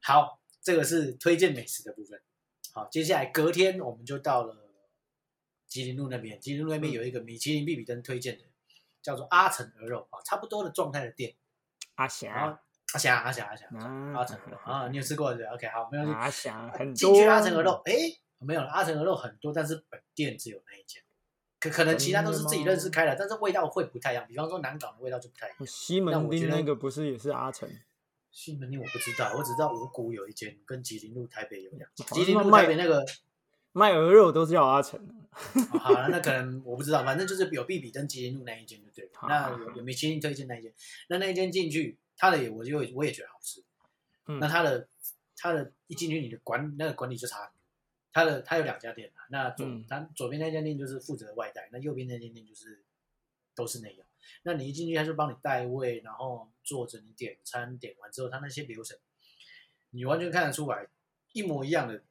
[0.00, 2.20] 好，这个是推荐美食的部分。
[2.72, 4.63] 好，接下来隔天我们就到了
[5.74, 8.44] 吉林路那边，吉林路那边有一个米其林必比登推荐的，
[9.02, 11.34] 叫做阿成鹅肉啊，差不多的状态的店。
[11.96, 12.56] 阿然霞后
[12.92, 16.12] 阿翔阿翔阿霞啊阿成鹅肉啊， 你有吃过对？OK，好，没关系。
[16.14, 17.92] 阿翔很多进去阿成鹅肉，哎，
[18.38, 21.02] 没有了，阿成鹅肉很多，但是本店只有那一间，
[21.58, 24.24] 可可能其他都是自己认识开的，但是味道会不太一样。
[24.28, 25.66] 比方说南港的味道就不太一样。
[25.66, 27.68] 西门町那个不是也是阿成？
[28.30, 33.04] 西门町我不知道，我只知道五股有一间，跟吉林路台北有两吉林路台北那个，
[33.74, 34.98] 卖鹅肉都是叫阿成。
[35.00, 35.10] 哦
[35.80, 39.10] 好了，那可能我不知道，反正就是有必比登吉林路那一间就对了。
[39.28, 40.72] 那有有米其林推荐那一间，
[41.08, 43.60] 那那一间进去，他的也我就我也觉得好吃。
[44.26, 44.88] 嗯那他的
[45.36, 47.54] 他的一进去，你的管那个管理就差很多。
[48.12, 52.84] 它的他有两家店啊，那左嗯它左边那家店就是负责外带，那右边那间店就是
[53.56, 54.06] 都是内用。
[54.44, 58.96] 那你一进去，他就帮你带位，然后坐着你点餐，点完之后，他那些流程，
[59.90, 60.86] 你完全看得出来，
[61.32, 62.04] 一模一样的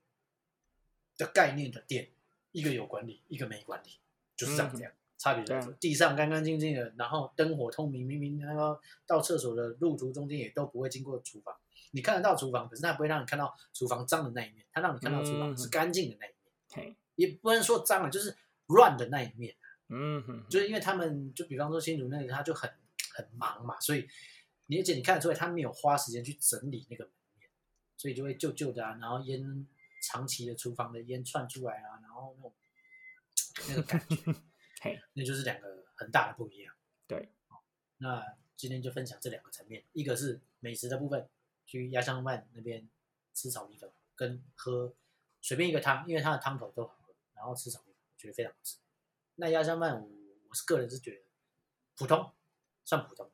[1.17, 2.09] 的概念的店，
[2.51, 3.89] 一个有管理，一个没管理，
[4.35, 11.55] 就是长这样，差别在这地上干干净净的，然后灯火通明，明明那个到厕所的路途中间也都不会经过厨房，
[11.91, 15.57] 你看得到厨房，可是它不会让你看到厨房脏的那一面，它让你看到厨房嗯。
[15.57, 16.51] 是干净的那一面，
[16.87, 18.35] 嘿，也不能说脏了，就是
[18.67, 19.55] 乱的那一面。
[19.89, 22.69] 嗯哼，就是因为他们就比方说新竹那里，他就很
[23.13, 24.07] 很忙嘛，所以
[24.65, 27.49] 你而且你看得出来他没有花时间去整理那个门面，
[27.95, 29.67] 所以就会旧旧的啊，然后烟
[30.03, 32.53] 长期的厨房的烟窜出来啊，然后那种
[33.69, 34.15] 那个感觉，
[34.83, 36.75] 嘿，那就是两个很大的不一样。
[37.07, 37.31] 对，
[37.99, 41.29] 那今天就分享这两个层面，一个是美食的部分，
[41.65, 42.89] 去鸭香饭那边
[43.33, 44.93] 吃炒米粉，跟喝
[45.41, 48.77] 随便一个汤，因为它的汤头都好喝，然后吃炒米粉，我觉得非常好吃。
[49.35, 50.09] 那鸭香饭我
[50.49, 51.21] 我是个人是觉得
[51.95, 52.33] 普通，
[52.83, 53.31] 算普通，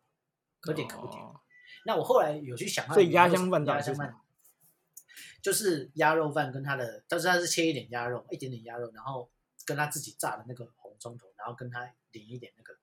[0.60, 1.20] 可点可不点。
[1.22, 1.42] 哦
[1.86, 4.26] 那我后来有去想所以鸭香饭到鸭香饭底是什么
[5.42, 9.30] 就是鸭肉饭跟他的，但是他是切一点鸭肉，一点点鸭肉，然后
[9.66, 12.78] 跟他自己炸的那个红葱头，然后跟他淋一点那个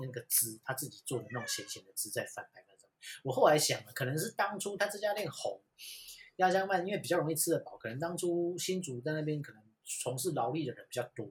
[0.00, 2.88] 那个汁，他自己做的那种咸咸的汁在饭白饭上。
[3.22, 5.60] 我后来想了，可能是当初他这家店红
[6.36, 11.30] 鸭香饭，因为比较容易吃得饱，可能当初新竹在那边可能从事劳力的人比较多，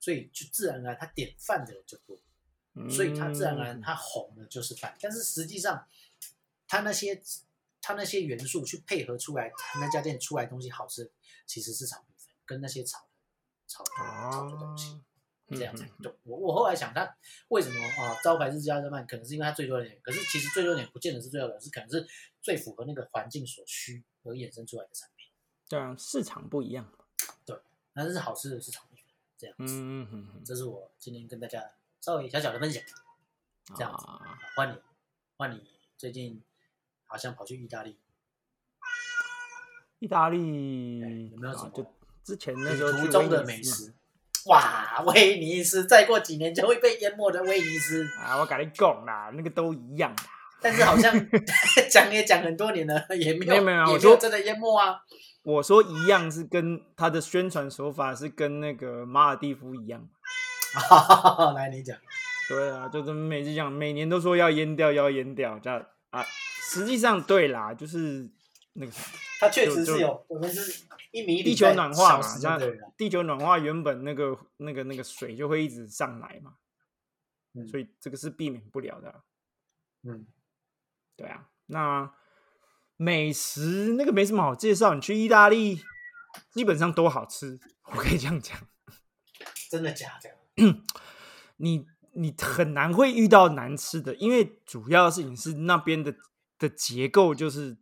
[0.00, 2.18] 所以就自然而然他点饭的人就多。
[2.88, 5.84] 所以他自然而然嗯它红的就是饭，但是实际上
[6.68, 7.20] 他那些
[7.80, 11.10] 它那些元素去配合出来，它那家店出来的东西好吃，
[11.46, 13.06] 其实是炒米粉跟那些炒的
[13.66, 13.90] 炒的
[14.30, 15.00] 炒的东西，
[15.50, 16.14] 这样才嗯对。
[16.24, 17.16] 我我后来想，他
[17.48, 22.06] 为什么啊招牌是家热饭，可能是因为它最多的点，可是其实最多的点不见得是最好的，是可能是
[22.42, 25.30] 最符合那个环境所需而衍生出来的产品，
[25.68, 26.92] 对啊，市场不一样。
[27.44, 27.58] 对
[27.94, 29.74] 但是好吃的是炒米粉，这样子。
[29.74, 32.82] 嗯嗯嗯这是我今天跟大家稍微小小的分享。
[33.76, 34.80] 这样子啊，换你，
[35.36, 35.62] 换你
[35.98, 36.42] 最近
[37.08, 37.98] 好像跑去意大利，
[39.98, 43.92] 意大利有没有什么啊就之前那时候中的美食。
[44.46, 50.24] 哇，威尼斯，再过几年就会被淹没的威尼斯，啊，我跟你讲啦，那个都一样啦。
[50.60, 51.12] 但是好像
[51.90, 55.02] 讲也讲很多年了，也没有没有没有说真的淹没啊。
[55.42, 60.08] 我说一样是跟他的宣传手法是跟那个马尔蒂夫一样。
[61.54, 61.96] 来，你讲，
[62.48, 66.24] 对啊，就是每次讲，每年都说要淹掉，要淹掉，这样啊。
[66.68, 68.30] 实际上对啦，就是
[68.74, 68.92] 那个
[69.40, 72.24] 它确就就是有，我们是一米地球暖化嘛。
[72.96, 76.54] 地球暖化原本那个那个那个水就会一直上来嘛，
[77.54, 79.20] 嗯所以这个是避免不了的啊。
[80.02, 80.26] 嗯，
[81.16, 82.12] 对啊，那
[82.96, 85.80] 美食那个没什么好介绍，你去意大利
[86.50, 87.58] 基本上都好吃，
[87.90, 88.58] 我可以这样讲。
[89.70, 90.82] 真的假的？
[91.56, 96.14] 你你很难会遇到难吃的，因为主要的事情是那边的
[96.58, 97.76] 的结构就是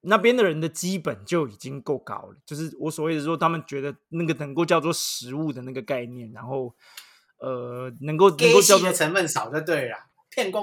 [0.00, 6.74] 那边的人的基本就已经够高了，就是我所谓的说他们觉得那个能够叫做食物的那个概念，然后
[7.38, 10.62] 呃能够能够叫做成分少就对了啦，骗光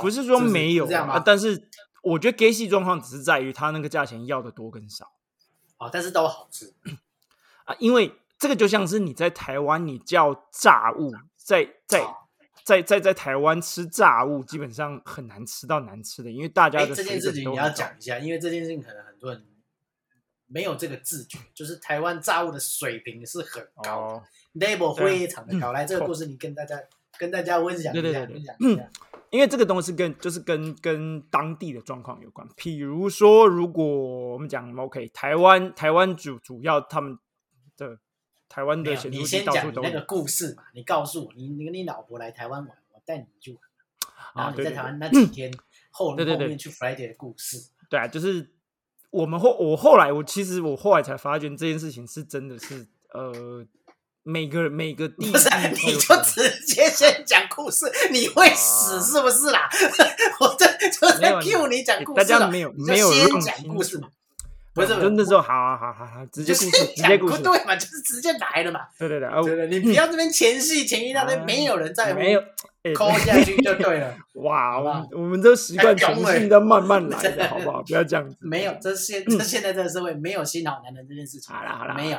[0.00, 1.18] 不是说不没有啊，是这样吗？
[1.18, 1.68] 但是
[2.02, 5.12] 我觉得给戏状况只是在于他那个价钱要的多跟少。
[5.78, 6.74] 哦，但是都好吃。
[7.64, 12.16] 啊，因为这个就像是你在台湾，你叫炸物，在在哦
[12.68, 19.42] 在在在台湾吃炸物，基本上很难吃到难吃的，因为大家哎，的这件事情你要讲一下，因为这件事情可能很多人
[20.46, 24.22] 没有这个自觉，就是台湾炸物的水平是很高的、哦。
[24.52, 25.72] level 非常的高。
[25.72, 26.78] 来，这个故事你跟大家
[27.18, 28.90] 跟大家分享一下，分享一下。
[29.30, 32.46] 因为这个东西跟就是跟跟当地的状况有关。
[32.54, 33.86] 比如说，如果
[34.32, 37.18] 我们讲 OK，台湾台湾主主要他们
[37.78, 37.98] 的
[38.48, 43.60] 台湾，的显你先讲处都有你那个故事嘛，你告诉我，你你跟你老婆来台湾玩，我带你去玩，
[44.34, 45.52] 然后你在台湾那几天
[45.90, 46.46] 后对对对。
[46.46, 47.68] 后面去 Friday 的故事。
[47.90, 48.52] 对啊，就是
[49.10, 53.66] 我们后我后来我其实我后来才发觉这件事情是真的是呃
[54.22, 59.68] 每个每个地不是啊，你就直接先讲故事，你会死啊是不是啦？
[60.40, 64.10] 我这就在 Q 你讲故大事大，家没有没有先讲故事嘛，
[64.78, 72.40] 不是，就那时候好好好好好，直接就故事讲直接故事，对嘛，就是直接来了嘛，对对对，啊对对，你不要这边前戏前一大堆，啊没有人在乎，没有
[72.82, 74.14] 哎抠下去就对了。
[74.42, 77.82] 哇，我们我们都习惯太懂了全性的慢慢来的，好不好？
[77.82, 78.36] 不要这样子。
[78.40, 81.54] 没有，这现这现在这个社会没有新老男人这件事情。
[81.54, 82.18] 好啦好啦，没有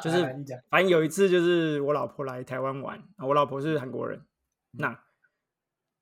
[0.00, 0.22] 就是
[0.70, 4.98] 反正有一次就是我老婆来台湾玩，啊我老婆是韩国人，嗯那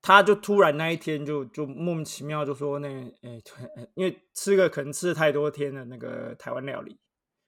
[0.00, 2.88] 她就突然那一天就就莫名其妙就说那
[3.22, 6.98] 诶、突然因为吃个可能吃了太多天的那个台湾料理，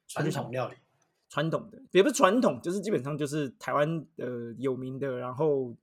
[0.09, 0.75] 传统料理，
[1.29, 5.75] 传统的也不是传统，就是基本上就是台湾呃有名的，然后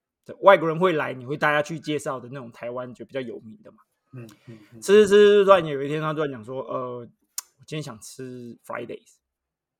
[0.41, 3.77] 外国人会来，你会大家去介绍的那种台湾就比较有名的嘛。
[4.13, 7.07] 嗯嗯嗯，吃吃吃，突然有一天他突然讲说，呃，我
[7.65, 9.15] 今天想吃 Fridays，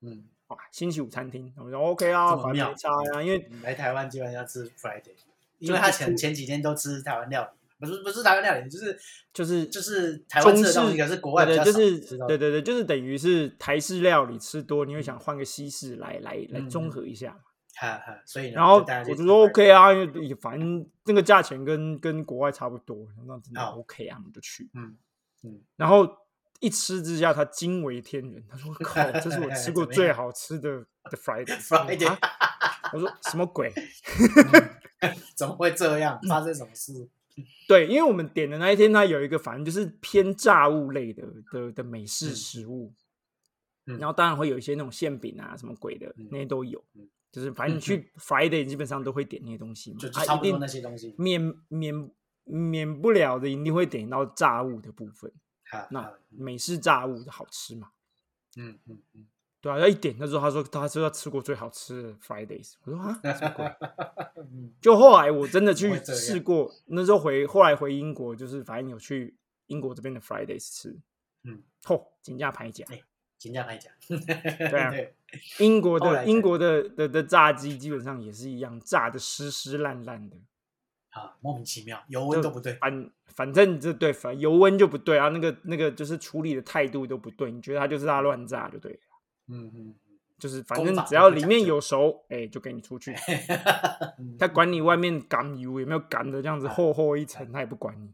[0.01, 5.15] 嗯，哇，星期五餐厅，我说 OK 啊，反正没差呀、因为来台湾基本上要吃 Friday，
[5.59, 8.99] 因就为他前前几天都吃台湾料理，不是不是台湾料理，就是
[9.33, 17.39] 就是就是台湾吃的东西，可是国外比对对，较少就是对对对，就是等于是台式料理吃多，你会想换个西式来来来嗯综合一下嘛。
[17.79, 24.67] 哈哈，所以，然后我就说 OK 啊，因为也反正那个价钱跟跟国外差不多，那真的 OK 啊，我们就去。
[24.73, 24.97] 嗯
[25.43, 26.09] 嗯，然后
[26.59, 30.79] 一吃之下，他惊为天人，他说：“靠，这是我吃 过最好吃的
[31.11, 32.17] 的 Friday。
[32.93, 33.71] 我说什么鬼？
[35.35, 36.19] 怎么会这样？
[36.27, 37.09] 发生什么事？
[37.67, 42.93] 对，因为我们点的那一天，它有一个反正就是偏炸物类的的的美式嗯食物，
[43.85, 47.07] 嗯然后当然会有一些那种馅饼啊什么鬼的，嗯那些都有嗯。
[47.29, 51.13] 就是反正你去 Friday 基本上都会点那些东西嘛，就就啊一定差不多那些东西。
[51.19, 52.11] 免免
[52.45, 55.31] 免不了的，一定会点到炸物的部分。
[55.91, 57.91] 那美式炸物的好吃嘛？
[58.55, 59.27] 嗯嗯嗯，
[59.67, 63.65] 对啊，要一点那时候他说他说他吃过最好吃的 Fridays，我说啊什么鬼？
[64.49, 70.97] 嗯就后来我真的去试过，那时候回后来回英国，就是反正有去英国这边的 Fridays 吃，
[71.43, 72.85] 嗯，嚯，金价拍价，
[73.37, 75.13] 金价来讲， 对啊对，
[75.59, 80.37] 英国的英国的的的炸鸡基本上也是一样，炸的湿湿烂烂的，
[81.09, 82.73] 啊，莫名其妙，油温都不对。
[82.75, 88.99] 反反正这对反油温就不对啊，那个那个就是处理的态度都不对，你觉得他就是他乱炸就对了，
[89.49, 89.95] 嗯嗯
[90.39, 93.15] 就是反正只要里面有熟，哎、就给你出去，
[94.19, 98.07] 嗯，他管你外面赶油有没有赶的这样子厚厚一层，他也不管你。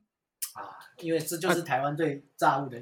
[0.54, 2.82] 啊，因为这就是台湾对炸物的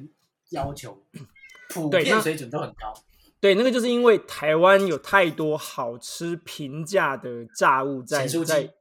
[0.52, 1.04] 要求，
[1.74, 2.94] 普遍水准都很高。
[3.40, 8.72] 对，那个就是因为台湾有太多好吃平价的炸物在在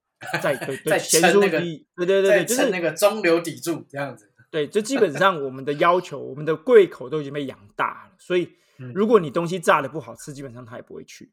[0.42, 4.30] 在对在对咸酥鸡， 对对对对，就是那个中流砥柱这样子。
[4.50, 11.30] 对，就基本上我们的要求，我们的胃口都已经被养大了，所以嗯如果你东西炸的不好吃，基本上他也不会去，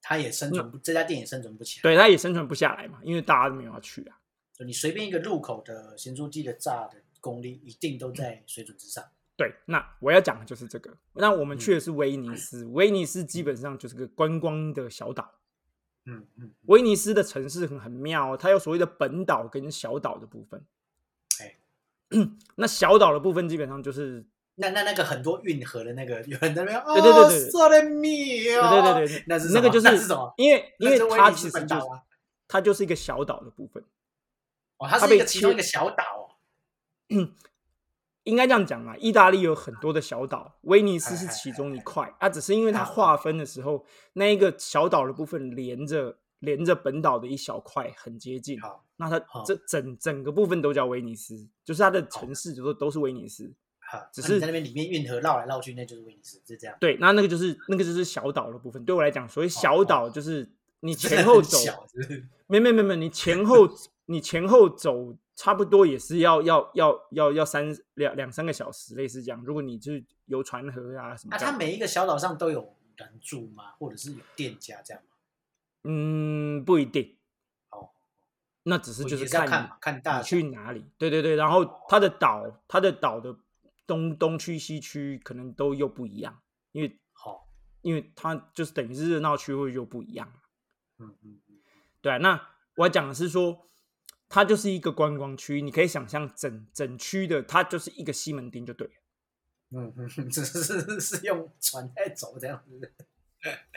[0.00, 1.82] 他也生存不，这家店也生存不起来。
[1.82, 4.18] 对，他也生存不下来嘛，因为大家都没有要去啊。
[4.54, 9.04] 就你随便一个入口的咸猪鸡的炸的功力，一定都在水准之上。
[9.36, 10.96] 对，那我要讲的就是这个。
[11.14, 15.40] 那我们嗯去的是威尼斯，威尼斯基本上就是个观光的小岛。
[16.04, 20.64] 嗯嗯，威尼斯的城市很很妙哦，它有所谓的本岛跟小岛的部分。
[21.40, 21.56] 哎
[22.56, 24.24] 那小岛的部分基本上就是，
[24.56, 30.34] 那那那个很多运河的那个，有人在那边哦，对对对对那是那个就是那是什么？
[30.36, 31.76] 因为因为它其实就
[32.46, 33.82] 它就是一个小岛的部分，
[34.76, 36.04] 哦，它是一个其中切一个小岛
[37.08, 37.28] 哦。
[38.24, 38.94] 应该这样讲啊。
[38.98, 48.60] 意大利有很多的小岛，威尼斯是其中一块，啊，只是因为它划分的时候，那一个小岛的部分连着连着本岛的一小块很接近，
[48.96, 53.52] 那它这整整个部分都叫威尼斯，就是它的城市就都都是威尼斯。
[53.92, 56.74] 好，只是在那边里面运河绕来绕去，那就是威尼斯，是这样。
[56.80, 58.82] 对，那那个就是那个就是小岛的部分。
[58.86, 60.50] 对我来讲，所谓小哦岛就是
[60.80, 61.58] 你前后走？
[62.46, 63.68] 没没没没，你前后
[64.06, 69.42] 你前后走差不多也是要要要要要三两两三个小时，类似这样。
[69.44, 73.72] 如果你就是游船河啊什么那的，它每一个小岛上都有人住吗？
[73.78, 75.10] 或者是有店家这样吗？
[75.84, 77.16] 嗯不一定，
[77.68, 77.90] 哦，
[78.62, 79.46] 那只是就是看
[79.80, 80.86] 看看去哪里。
[80.96, 83.36] 对对对，然后它的岛它的岛的
[83.86, 86.42] 东东区西区可能都又不一样，
[86.72, 87.48] 因为好，
[87.80, 90.32] 因为它就是等于是热闹区会又不一样。
[90.98, 91.56] 嗯嗯嗯，
[92.00, 93.68] 对啊，那我要讲的是说，
[94.28, 98.94] 它就是一个观光区，你可以想象整整区的它就是一个西门町就对了。
[99.74, 102.94] 嗯嗯嗯， 只是是是用船在走这样子。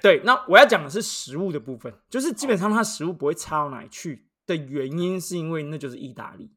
[0.02, 6.54] 对，那我要讲的是食物的部分，就是基本上它食物不会差到哪里去的原因，是因为那就是意大利。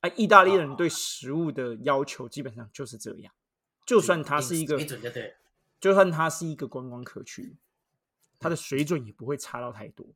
[0.00, 3.32] 啊，意大利人对食物的要求基本上就是这样，
[3.86, 4.78] 就算它是一个
[5.80, 7.56] 就算它是一个观光客区，
[8.38, 10.06] 它的水准也不会差到太多。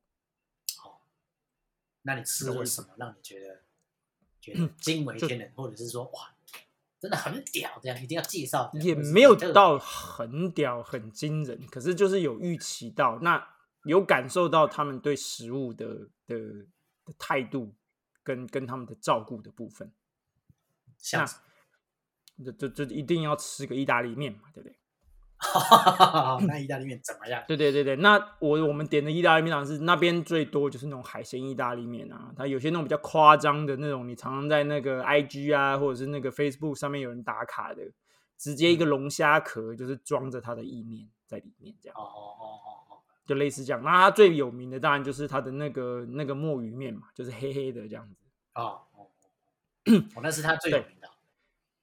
[2.07, 3.63] 那你吃懂我意思了什么让你觉得
[4.39, 6.35] 觉得惊为天人，或者是说哇，
[6.99, 8.71] 真的很屌，这样一定要介绍？
[8.73, 13.43] 也没有到很屌、很惊人，可是就是有预期到，那
[13.85, 16.37] 有感受到他们对食物的的
[17.05, 17.73] 的态度
[18.25, 19.93] 跟跟他们的照顾的部分。
[20.97, 21.37] 像什
[22.43, 24.77] 这这这一定要吃个意大利面嘛，对不对？
[26.47, 27.43] 那意大利面怎么样？
[27.47, 37.83] 对对对对，那我我们点的意大利面当然是那边最多就是那种海鲜意大利面啊，它有些那种比较夸张的那种，你常常在那个 IG 啊或者是那个 Facebook 上面有人打卡的，
[38.37, 41.95] 直接一个龙虾壳就是装着它的意面在里面这样。
[41.97, 42.84] 哦哦哦哦哦，
[43.25, 43.81] 就类似这样。
[43.83, 48.25] 那它最有名的当然就是它的那个那个墨鱼面嘛，就是黑黑的这样子。
[48.53, 49.11] 哦哦，
[50.15, 51.09] 哦，那是他最有名的。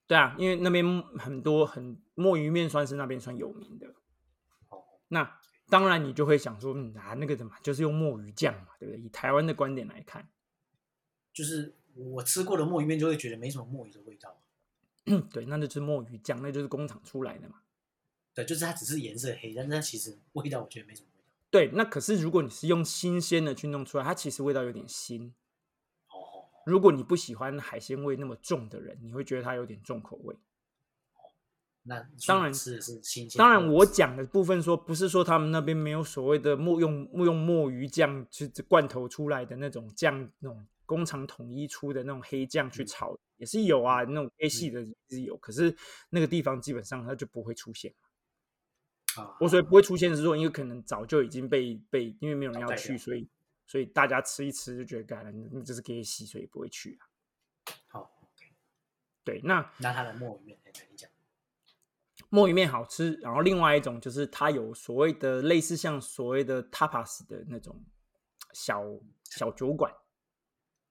[0.06, 3.88] 对啊，因为那边很多很墨鱼面算是那边算有名的。
[4.68, 5.38] 哦，那
[5.68, 9.00] 当然你就会想说，嗯啊，那个怎么就是用墨鱼酱嘛，对不对？
[9.02, 10.28] 以台湾的观点来看，
[11.32, 14.38] 就是我吃过的墨鱼面，就会觉得没什么墨鱼的味道。
[15.32, 17.56] 对，那就是墨鱼酱，那就是工厂出来的嘛。
[18.34, 21.08] 对，就是它只是颜色黑，但是它其实味道我觉得没什么。
[21.52, 25.28] 对，那可是如果你是用新鲜的去弄出来，它其实味道有点腥。
[26.08, 30.34] 哦，如果你不喜欢海鲜味那么重的人，你会觉得它有点重口味。
[31.82, 33.38] 那当然是是新鲜。
[33.38, 45.36] 当然，我讲的部分说不是说他们那边没有所谓的墨用墨用墨鱼酱去罐头出来的那种酱，那种工厂统一出的那种黑酱去炒，也是有啊，那种 A 系的也是有。
[45.36, 45.76] 可是
[46.08, 47.92] 那个地方基本上它就不会出现。
[49.16, 53.28] 啊，我所以不会出现是说，因为可能早就已经被被，因为没有人要去，所以
[53.66, 57.06] 所以大家吃一吃就觉得干了，那这是给洗，所以不会去啊。
[57.88, 58.10] 好，
[59.24, 61.10] 对，那那它的墨鱼面，跟，你讲，
[62.28, 67.84] 墨鱼面好吃，然后另外一种就是它有所谓的类似像所谓的 tapas 的那种
[68.52, 68.82] 小
[69.24, 69.92] 小酒馆，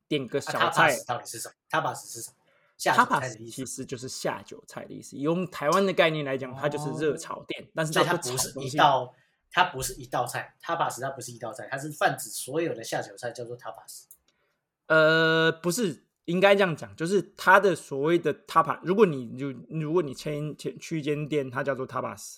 [0.08, 0.96] 点个小菜。
[1.08, 2.38] 到底是什么？tapas 是什么？
[2.82, 3.52] 下酒菜的意思。
[3.52, 5.16] 其实就是下酒菜的意思。
[5.18, 8.60] 用台湾的概念来讲，它就是热哦炒店，但是它它不是。
[8.60, 9.14] 一道，
[9.52, 14.06] 它不是一道菜，tapas 它不是一道菜，它是泛指所有的下酒菜叫做 tapas。
[14.88, 22.38] 呃，不是，应该这样讲，就是它的所谓的 tapas，如果你就如果你前前去一间店，它叫做 tapas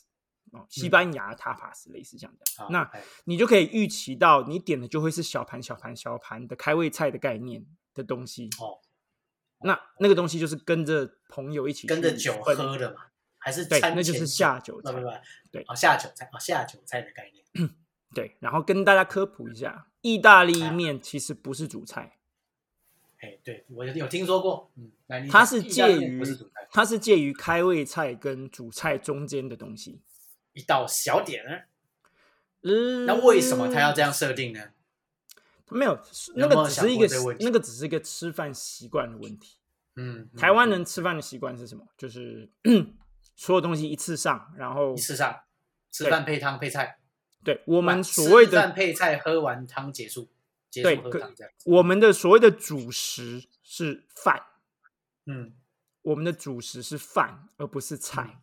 [0.51, 2.91] 哦，西班牙 tapas、类似这样讲，那
[3.23, 8.49] 你就可以预期到你点的就会是小盘小盘小盘的开胃菜的概念的东西。
[8.59, 8.77] 哦，
[9.63, 13.01] 那那个东西就是跟着朋友一起跟着酒分喝的嘛，
[13.37, 14.91] 还是对，那就是下酒菜
[15.51, 17.69] 对哦，下酒菜，哦，下酒菜的概念。
[18.13, 22.17] 对，然后跟大家科普一下，意大利啊面其实不是主菜，
[23.19, 24.91] 哎，对我有有听说过，嗯，
[25.29, 26.21] 它是介于
[26.71, 30.01] 它是介于开胃菜跟主菜中间的东西。
[30.53, 31.51] 一道小点呢？
[32.61, 34.69] 嗯，那为什么它要这样设定呢？
[35.73, 35.99] 没有，
[36.35, 37.07] 那个只是一个
[37.39, 39.57] 那个只是一个吃饭习惯的问题。
[39.95, 41.85] 嗯，嗯台湾人吃饭的习惯是什么？
[41.97, 42.49] 就是
[43.35, 45.41] 所有东西一次上，然后一次上
[45.91, 46.99] 吃饭配汤配菜，
[47.43, 50.29] 对我我们所谓的饭配菜喝完汤结束，
[50.69, 51.53] 结束喝对可汤这样。
[51.65, 54.41] 我们的所谓的主食是饭，
[55.25, 55.53] 嗯，
[56.01, 58.39] 我们的主食是饭，而不是菜。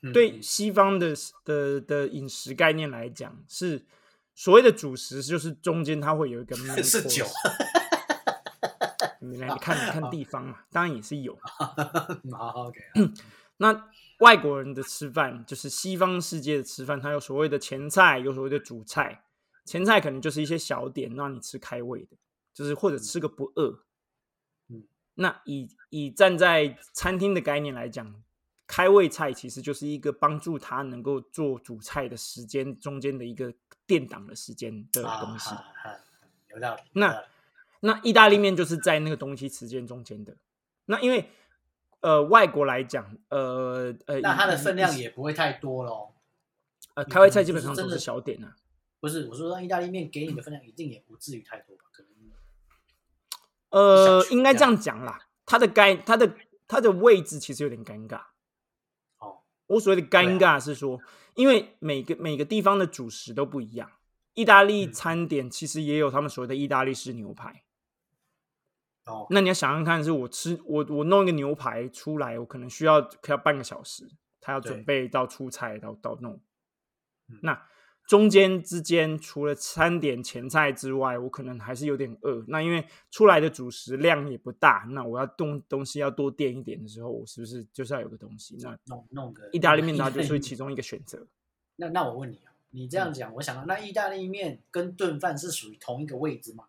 [0.00, 1.12] 嗯对西方的
[1.44, 3.84] 的的饮食概念来讲，是
[4.38, 7.26] 所谓的主食，就是中间它会有一个 是酒。
[9.18, 11.36] 你来看看地方嘛，当然也是有。
[12.22, 12.78] 嗯 好，OK，
[13.56, 19.24] 那外国人的吃饭，就是西方世界的吃饭，它有所谓的前菜，有所谓的主菜。
[19.64, 22.16] 前菜可能就是一些小点，让你吃开胃的，
[22.54, 23.82] 就是或者吃个不饿。
[24.68, 24.84] 嗯，
[25.14, 28.22] 那以以站在餐厅的概念来讲，
[28.68, 33.52] 开胃菜其实就是一个帮助他能够做主菜的时间中间的一个
[33.88, 35.50] 垫档的时间的啊东西。
[35.50, 35.98] 啊啊
[36.50, 36.82] 有道理。
[36.92, 37.24] 那
[37.80, 40.36] 那意大利面就是在那个东西时间中间的。
[40.84, 41.28] 那因为
[42.00, 46.14] 呃外国来讲，呃呃，那它的以分量也不会太多咯。
[46.94, 48.54] 呃开胃菜基本上都是小点啊。
[49.00, 51.84] 不是，我说让意大利面给你的分量一定也不至于太多吧？
[51.92, 52.10] 可能
[53.70, 56.34] 呃应该这这样样讲啦，它的该它的
[56.66, 58.22] 它的位置其实有点尴尬。
[59.18, 61.00] 哦，我所谓的尴尬是说，
[61.38, 63.92] 因为每个每个地方的主食都不一样。
[64.34, 67.62] 意大利嗯餐点其实也有他们所谓的意大利式牛排。
[69.04, 74.10] 哦，那你要想想看，是我吃我我弄一个牛排出来，我可能需要可要半个小时，
[74.40, 76.40] 他要对准备到出菜到到弄。
[77.28, 77.62] 嗯那
[78.08, 82.42] 中间之间除了餐点前菜之外，我可能还是有点饿。
[82.48, 88.56] 那因为出来的主食量也不大，那我要动东西要多垫一点的时候，我是不是就是要有个东西？
[88.60, 91.26] 那弄弄个意大利面它就是其中一个选择。
[91.76, 96.64] 那那我问你啊，你这样讲，我想到那意大利面跟炖饭是属于同一个位置吗？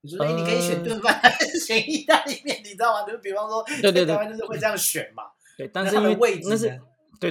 [0.00, 2.58] 你说，哎、你可以选呃炖饭还是 选意大利面？
[2.64, 3.06] 你知道吗？
[3.06, 5.24] 就比方说，对对对在台湾就是会这样选嘛。
[5.58, 6.80] 对，但是因为那是位置呢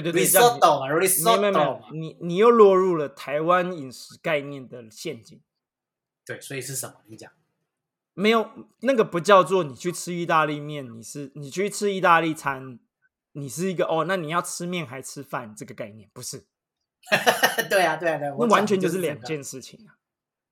[0.00, 5.38] 对对，这样 risotto 嘛没有没有没，risotto 嘛，，你你又落入了台湾饮食概念的陷阱。
[6.24, 6.94] 对，所以是什么？
[7.08, 7.30] 你讲
[8.14, 8.48] 没有
[8.80, 12.78] 那个不叫做你去吃意大利面，你是你去吃意大利餐，
[13.32, 16.44] 你是一个哦，那你要吃面还吃饭这个概念不是，
[17.68, 19.86] 对啊，对啊，对啊，那完全就是两件事情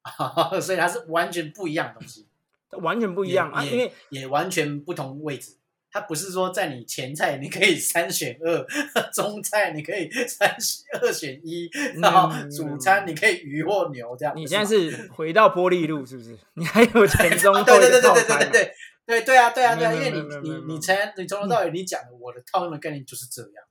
[0.02, 2.26] 啊， 所以它是完全不一样的东西，
[2.68, 5.56] 它完全不不一样啊，因为也完全不同位置。
[5.90, 8.64] 它不是说在你前菜你可以三选二，
[9.12, 14.34] 中菜你可以三选二选一，然后嗯主餐你可以鱼或牛这样。
[14.36, 16.36] 你现在是回到玻璃路是不是？
[16.54, 18.74] 你还有 前中对对对对对对对对
[19.06, 23.64] 对对啊对啊对啊，因为你你你从你从头到尾你讲的我的套用的概念就是这样，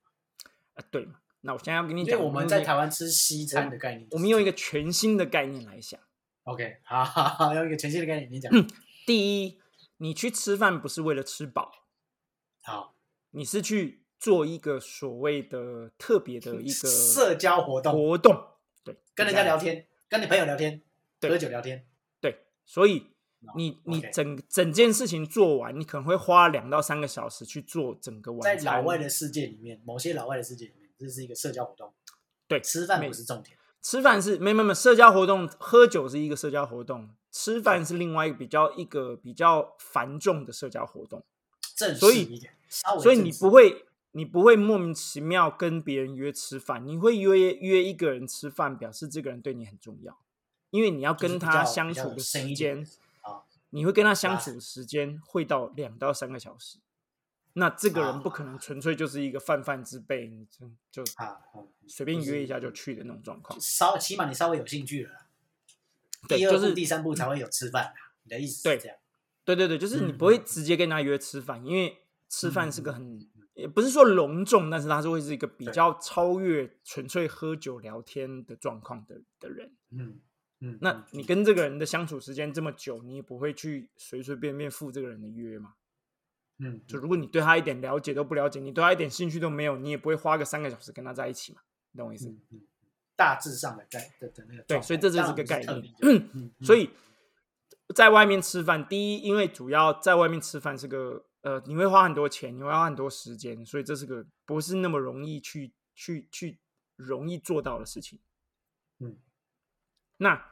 [0.75, 1.13] 啊，对嘛？
[1.41, 5.97] 那我现在要跟你讲，我们在台湾吃西餐的概念我们用一个全新的概念来想。
[6.43, 8.51] OK 好好好， 用一个全新的概念，你讲
[9.05, 9.57] 第一，
[9.97, 11.71] 你去吃饭不是为了吃饱，
[12.61, 12.95] 好，
[13.31, 18.37] 你是去做一个所谓的特别的一个社交活动活动，
[18.83, 20.81] 对，跟人家聊天，跟你朋友聊天，
[21.19, 21.85] 对喝酒聊天，
[22.19, 22.99] 对，所以
[23.41, 28.75] 哦你你整整件事情做完，你可能会花两到三个小时去做整个在晚餐。
[28.75, 31.93] 老外的世界里面，某些老外的世界里面，这是一个社交活动，
[32.47, 41.23] 对吃饭没不是重点，吃饭是没没没社交活动，喝酒是一个社交活动，吃饭是另外一个比较一个比较繁重的社交活动。
[41.79, 42.53] 正所以式一点，
[43.01, 50.19] 所以你不会，你不会莫名其妙跟别人约吃饭，你会约约一个人吃饭，表示这个人对你很重要，
[50.71, 52.85] 因为你要跟他相处的时间
[53.21, 56.79] 啊，你会跟他相啊处的时间会到两到三个小时。
[57.53, 61.03] 那这个啊人不可能纯粹就是一个泛泛之辈，你就就
[61.87, 63.57] 随便约一下就去的那种状况。
[63.61, 65.25] 稍起码你稍微有兴趣了，
[66.27, 67.93] 对，第二步、就是第三步才会有吃饭啦。
[68.23, 68.97] 你的意思对是这样？
[69.55, 71.97] 对对对，就是你嗯不会嗯直接跟他约吃饭，因为
[72.27, 79.73] 吃饭是个嗯很也不是说隆重，但是他是会是一个比对较超越纯粹喝酒聊天的状况的的人。
[79.91, 80.19] 嗯
[80.61, 85.73] 嗯，那嗯你跟这个人的相处时间这么久，你也不会去随随便便赴这个人的约嘛？
[86.59, 91.61] 嗯就如果你对他一点了解都不了解，你对他一点兴趣都没有，你也不会花个三个小时跟他在一起嘛？
[91.91, 92.33] 你懂我意思？
[93.15, 96.89] 大致上的概的的那个对所以这就是一个概念嗯嗯所以
[97.95, 106.59] 在外面吃饭，第一，因为主要在外面吃饭是个呃，你会花很多钱，你会花很多时间，所以这是个不是那么容易去去去
[106.95, 108.19] 容易做到的事情。
[108.99, 109.17] 嗯，
[110.17, 110.51] 那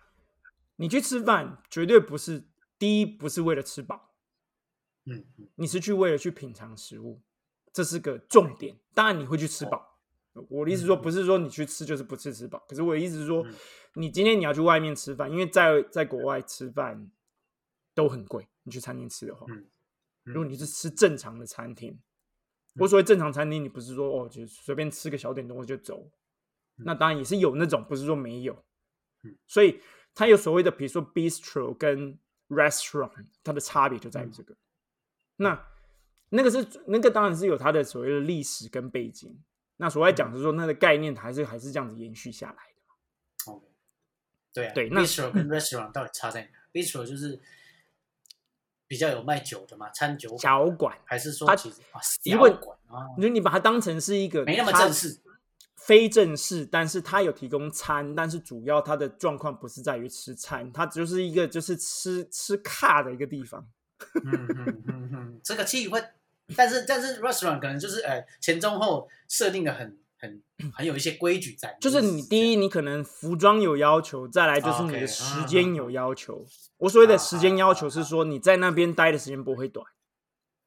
[0.78, 2.48] 你去吃饭绝对不是
[2.80, 4.16] 第一，不是为了吃饱，
[5.06, 5.48] 嗯嗯。
[5.56, 7.22] 你是去为了去品尝食物，
[7.72, 8.80] 这是个重点。
[8.94, 10.00] 当然你会去吃哦饱，
[10.50, 11.02] 我的意思说嗯。
[11.02, 13.54] 不是说你去吃就是不吃吃饱，可是我的意思是说嗯，
[13.96, 17.12] 你今天你要去外面吃饭，因为在在国外吃饭
[17.98, 19.66] 都很贵，你去餐厅吃的话，嗯，
[20.22, 22.00] 如果你是吃正常的餐厅，
[22.76, 26.08] 我所谓正常餐厅，你不是说哦，就随便吃个小点东西就走，
[26.76, 28.54] 那当然也是有那种，不是说没有
[29.24, 29.36] 嗯。
[29.48, 29.82] 所以
[30.14, 32.20] 它有所谓的，比如说 bistro 跟
[32.50, 34.56] restaurant，它的差别就在于这个。
[35.38, 35.60] 那
[36.30, 39.44] 那个是那个当然是有它的所谓的历史跟背景。
[39.78, 43.52] 那所谓讲是说，那个概念还是还是这样子延续下来的。
[43.52, 43.66] OK，
[44.54, 47.40] 对啊，对那 bistro 跟 restaurant 到底差在哪？bistro 就是
[48.88, 55.20] 比较有卖酒的嘛，餐酒馆小馆，还是说它其实啊小如果馆啊你把它当成是一个没那么正式，
[55.76, 63.68] 非正式，但是它有提供餐，但是主要它的状况不是在于吃餐，它就是一个就是吃吃卡的一个地方。
[64.24, 66.10] 嗯嗯嗯嗯，这个气氛，
[66.56, 70.42] 但是但是 restaurant 可能就是呃前中后设定的很很
[70.74, 76.46] 很有一些规矩在，就是你第一，你可能服装有要求，再来就是你的时间有要求。
[76.78, 79.86] 我所谓的时间要求啊是说你在那边待的时间不会短。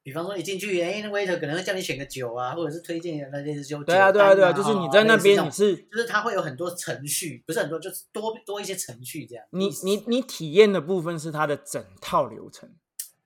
[0.03, 9.45] 比方说一进去，哎，那 waiter 可能会叫你选个酒啊，或者是推荐那类似酒，对啊，对啊，对啊，就是你哦在那边你是就是它会有很多程序，不是很多，就是多多一些程序这样。
[9.51, 12.67] 你你你体验的部分是它的整套流程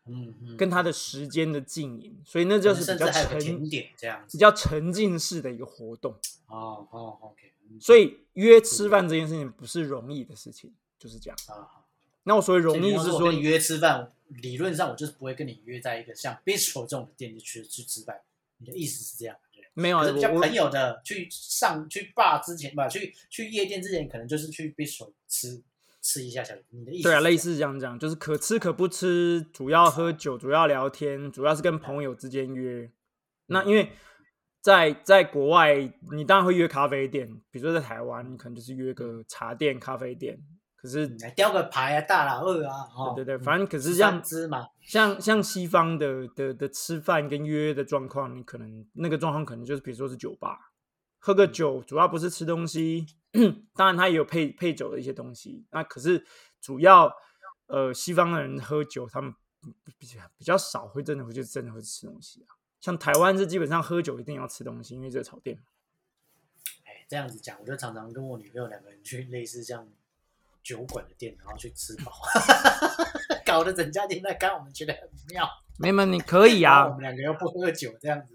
[0.07, 4.37] 嗯嗯，跟他的时间的经营，所以那就是比较沉点这样子。
[4.37, 6.13] 比较沉浸式的一个活动。
[6.47, 11.37] 哦哦，OK，嗯所以约吃饭这件事情不是容易的事情，就是这样。
[11.47, 11.85] 啊，
[12.23, 18.21] 那我所谓容易是说约吃饭，理论上我就是不会跟你约在一个像 bistro 这种的店去去吃饭。
[18.57, 19.35] 你的意思是这样？
[19.53, 19.63] 对。
[19.73, 25.61] 没有啊，可是比较我我朋友的去上去 bar 之前吧，去去夜店之前，可能就是去 bistro 吃
[26.05, 26.53] 吃一下下。
[26.69, 27.03] 你的意思？
[27.03, 27.35] 对啊，类。
[27.35, 32.91] 似这样讲，就是可吃可不吃，主要喝酒，主要聊天，主要是跟朋友之间约。
[33.47, 33.91] 那因为
[34.61, 35.75] 在在国外，
[36.11, 40.37] 你当然会约咖啡店，比如说在台湾，你可能就是约个茶店、咖啡店。
[40.77, 50.59] 可是，来雕个牌啊，大老二啊，哦，对对对，反正可是十这样三支嘛，像像西方的的的吃饭跟约的状况，你可能那个状况可能就是比如说是酒吧，
[51.25, 53.07] 喝个酒，主要不是吃东西，
[53.73, 55.65] 当然它也有配配酒的一些东西。
[55.71, 56.23] 那可是
[56.61, 57.11] 主要
[57.65, 59.33] 呃西方的人喝酒，他们
[59.97, 62.53] 比较比较少会真的会就真的会吃东西啊。
[62.79, 65.63] 像台湾是基本上喝酒一定要吃东西，因为这个草店嘛。
[66.83, 69.89] 哎，这样子讲，我就常常跟我女朋友两个人去类似像
[70.61, 72.11] 酒馆的店，然后去吃饱，
[73.43, 75.49] 搞得整家店在看，我们觉得很妙。
[75.79, 78.34] 没门，你可以啊我，们两个又不喝酒，这样子。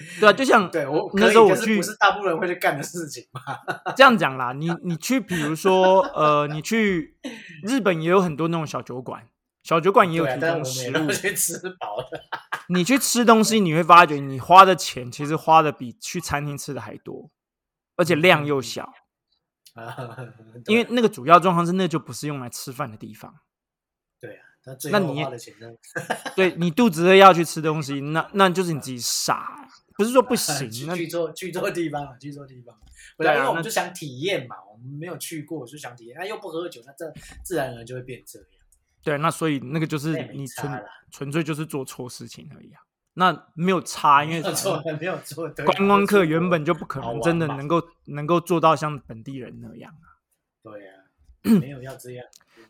[0.20, 3.40] 对啊，就像对我那时候我去是不是大部分人会去干的事情嘛？
[3.96, 7.18] 这样讲啦，你你去，比如说，呃，你去
[7.62, 9.28] 日本也有很多那种小酒馆，
[9.62, 11.10] 小酒馆也有提供食物。
[11.10, 12.08] 去吃饱了。
[12.70, 17.30] 你去吃东西，你会发觉你花的钱其实花的比去餐厅吃的还多，
[17.96, 18.92] 而且量又小。
[19.74, 19.96] 啊，
[20.66, 23.32] 因为那个主要状况是，那就不是用来吃饭的地方。
[24.20, 24.42] 对啊，
[24.90, 25.68] 那你后花的钱呢？
[26.34, 29.67] 对你肚子饿要去吃东西，那那就是你自己傻。
[29.98, 32.74] 不是说不 行，去做去错去错地方了，去错地方
[33.16, 38.48] 对啊因为我们就想体验嘛，我们没有去过，就想体验，那又不喝酒，那这自然而然就会变这样。
[39.02, 42.80] 对，那所以那个就是你纯纯粹就是做错事情而已啊。
[43.14, 45.48] 那没有差，因为 没有错，没有错。
[45.48, 50.06] 对啊观光客原本就不可能真的能够能够做到像本地人那样啊。
[50.62, 50.94] 对啊，
[51.60, 52.24] 没有要这样。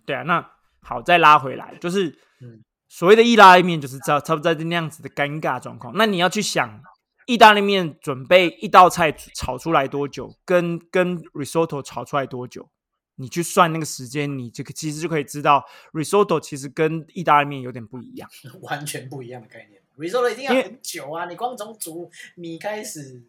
[0.07, 0.51] 对啊，那
[0.81, 2.09] 好，再拉回来，就是
[2.41, 5.93] 嗯所谓的一拉一面，就是差差不多在那样子的尴尬状况。
[5.97, 6.81] 那你要去想，
[7.29, 12.71] 意大利面准备一道菜炒出来多久，跟跟 risotto 炒出来多久，
[13.17, 15.63] 你去算那个时间，你这个其实就可以知道
[15.93, 18.27] risotto 其实跟意大利面有点不一样。
[18.63, 19.83] 完全不一样的概念。
[19.99, 23.23] risotto 一定要很久啊，你光从煮米开始，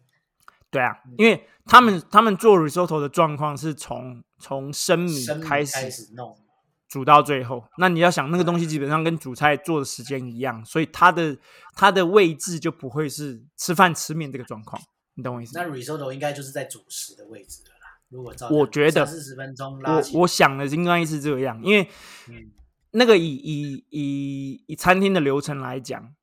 [0.72, 6.38] 对啊，因为他们他们做 risotto 的状况是从从生米开开始始弄，
[6.90, 11.38] 煮到最后，那你要想那个东西基本上跟煮菜做的时间一样，所以它的
[11.76, 14.82] 它的位置就不会是吃饭吃面这个状况，
[15.14, 15.64] 你懂我意思吗？
[15.64, 18.00] 那 risotto 应该就是在主食的位置了啦。
[18.10, 21.88] 如果照我觉得四十分钟拉我，我想的应该是这样，因为
[22.28, 22.52] 嗯
[22.92, 26.16] 那个以以以以餐厅的流程来讲，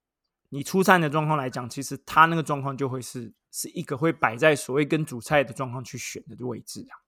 [0.49, 6.99] 你出餐的状况来讲，其实它那个状况就会是是一个会摆在所谓跟主菜的状况去选的位置啊。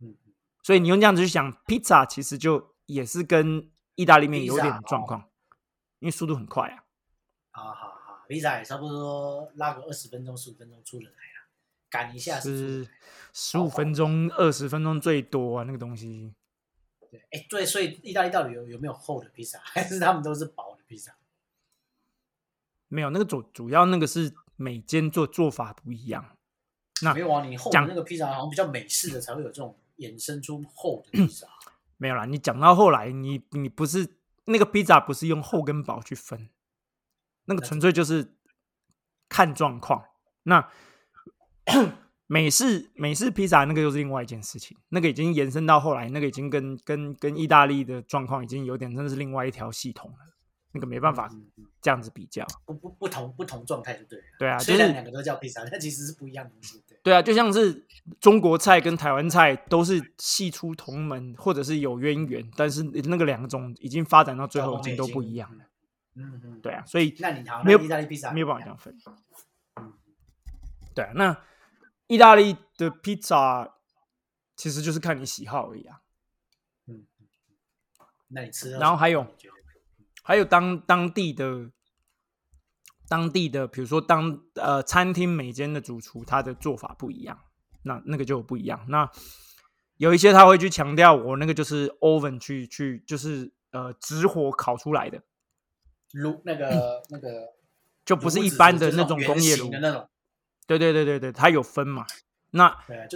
[0.00, 0.16] 嗯，
[0.64, 5.30] 所以你用这样子去想，披萨其实就也是跟意大利面有点状况，
[6.00, 6.84] 因为速度很快啊。
[7.50, 11.48] 好好好，pizza 也差不多拉个二十分钟、十五分钟出得来了，
[11.90, 12.88] 赶一下是。
[13.34, 16.34] 十五分钟、二十分钟最多啊，那个东西。
[17.10, 21.14] 对，哎，对，所以意大利到底有有没有厚的披萨，还是他们都是薄的披萨？
[22.88, 26.36] 没有那个主主要那个是每间做做法不一样。
[27.02, 31.46] 那没有啊，你厚的讲那个披萨好像比较美式的才会有这种衍生出厚的披萨。
[32.02, 36.48] 没有啦，你讲到后来，你你不是那个披萨不是用厚跟薄去分，
[37.44, 38.34] 那个纯粹就是
[39.28, 40.02] 看状况。
[40.42, 40.68] 那
[42.26, 50.16] 美式美式披萨那个又是另外一件事情，那个已经延伸到后来，那个已经跟跟跟意大利的状况已经有点真的是另外一条系统了，
[50.72, 51.30] 那个没办法
[51.80, 52.44] 这样子比较。
[52.64, 54.24] 不不不同不同状态就对了。
[54.40, 56.82] 对啊， 就虽然是两个都叫披萨，但其实是不一样的东西。
[57.02, 57.86] 对，啊，就像是
[58.20, 65.64] 中国菜跟台湾菜都是系出同门，或者是有渊源，但是那个两种已经发展到最后已经都不一样了。。
[66.14, 68.96] 嗯嗯，对啊，所以那你好，没有那意大利披萨没有办法这样分。
[69.76, 69.92] 嗯
[70.94, 71.36] 对啊，那
[72.06, 73.76] 意大利的披萨
[74.54, 76.02] 其实就是看你喜好而已啊。
[76.86, 79.26] 嗯，嗯那你吃然后还有
[80.22, 81.70] 还有当当地的
[83.08, 87.38] 当地的，比如说当呃餐厅每间的主厨他的做法不一样，
[87.82, 88.84] 那那个就不一样。
[88.88, 89.10] 那
[89.96, 95.22] 有一些他会去强调我那个就是 oven 去去就是呃直火烤出来的，
[96.12, 97.28] 炉那个那个
[98.04, 99.78] 就不是一般的那种工业炉的。
[99.80, 100.08] 那种，
[100.66, 102.06] 对对对对对，它有分嘛。
[102.54, 102.68] 那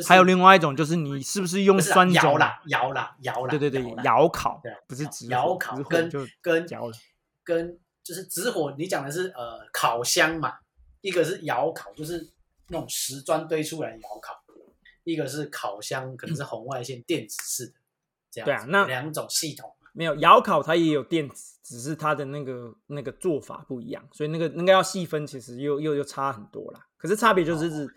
[0.07, 2.15] 还有另外一种就是你是不是用酸种？
[2.15, 6.93] 窑啦，窑啦，窑啦，对对对，窑烤不是直窑火，烤跟直火就跟窑了。
[7.45, 10.53] 跟就是直火，你讲的是呃烤箱嘛，
[11.01, 12.31] 一个是窑烤，就是
[12.69, 14.33] 那种石砖堆出来的窑烤，
[15.03, 17.73] 一个是烤箱，可能是红外线电子式的，
[18.31, 19.69] 这样对啊那两种系统。
[19.93, 26.87] 没有窑烤，它也有电子，只是它的那个那个做法不一样，所以那个那个要细分，其实又又又差很多啦。
[26.97, 27.89] 可是差别就是指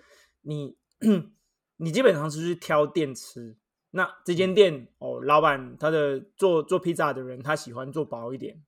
[0.42, 0.76] 你
[1.78, 3.56] 你基本上是去挑电池。
[3.92, 8.64] 那这间店哦，老板他的做做披萨的人，他喜欢做薄一点，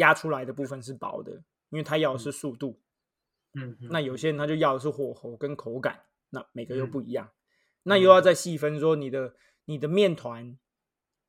[0.00, 1.32] 压出来的部分是薄的，
[1.68, 2.80] 因为他要的是速度。
[3.54, 7.30] 嗯，嗯那有些人他就要的是火候跟口感，那每个又嗯不一样。
[7.82, 9.34] 那又要再细分说你的
[9.64, 10.58] 你的面团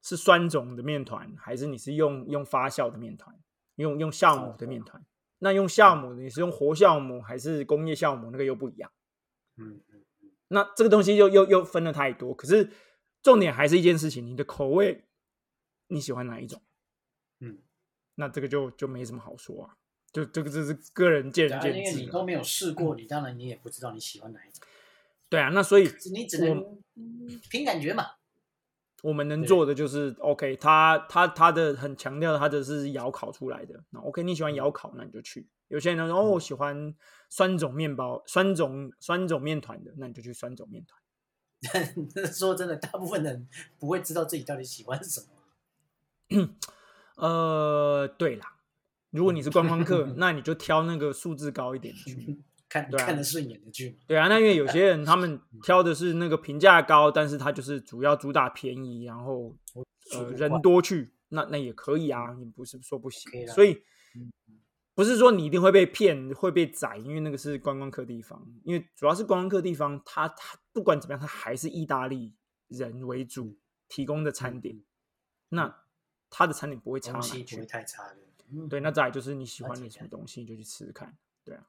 [0.02, 3.40] 是酸种的面团，还是你是用用发酵的面团，
[3.76, 5.06] 用用酵母的面团？
[5.40, 8.30] 那用酵母你是用活酵母还是工业酵母？
[8.32, 8.92] 那个又不一样。
[9.58, 10.04] 嗯嗯
[10.50, 12.34] 那这个东西又又又分了太多。
[12.36, 12.70] 可是
[13.24, 15.06] 重点还是一件事情，你的口味
[15.88, 16.62] 你喜欢哪一种？
[18.22, 19.76] 嗯，那这个就就没什么好说啊。
[20.12, 24.62] 就这个这是个人见仁见智了因为你都没有试过，你当然你也不知道你喜欢哪一种，
[25.30, 26.60] 对啊，那所以你只能
[26.96, 28.06] 嗯凭感觉嘛。
[29.04, 35.48] 我们能做的就是 OK，他他他的很强调他的是窑烤出来的，那 OK 你喜欢窑烤，那你就去。
[35.70, 36.94] 有些人说哦，我喜欢
[37.30, 41.02] 酸种面包、酸种酸种面团的，那你就去酸种面团。
[42.32, 43.48] 说真的，大部分人
[43.80, 45.28] 不会知道自己到底喜欢什么。
[47.22, 48.58] 呃，对啦，
[49.12, 52.44] 如果你是观光客， 那你就挑那个素质高一点的去。
[52.68, 54.00] 看对啊看得顺眼的剧。
[54.08, 59.56] 对啊，那因为有些人他们 挑的是那个评价高，但是他就是主要主打便宜，然后
[60.14, 63.74] 呃人多去，那那也可以啊，也不是说不行所以
[64.16, 64.32] 嗯
[64.96, 68.42] 不是说你一定会被骗、会被宰，因为那个是观光客地方。
[68.64, 72.34] 因为主要是观光客地方，它它不管怎么样，它还是意大利
[72.68, 73.58] 人为主
[73.90, 74.82] 提供的餐点，
[75.50, 75.76] 那
[76.32, 77.68] 它的餐点不会差到哪去东西不会。
[77.68, 78.18] 太差的。
[78.54, 81.16] 嗯对，那再来就是你喜欢的什么东西，你就去吃吃看。
[81.46, 81.64] 对啊，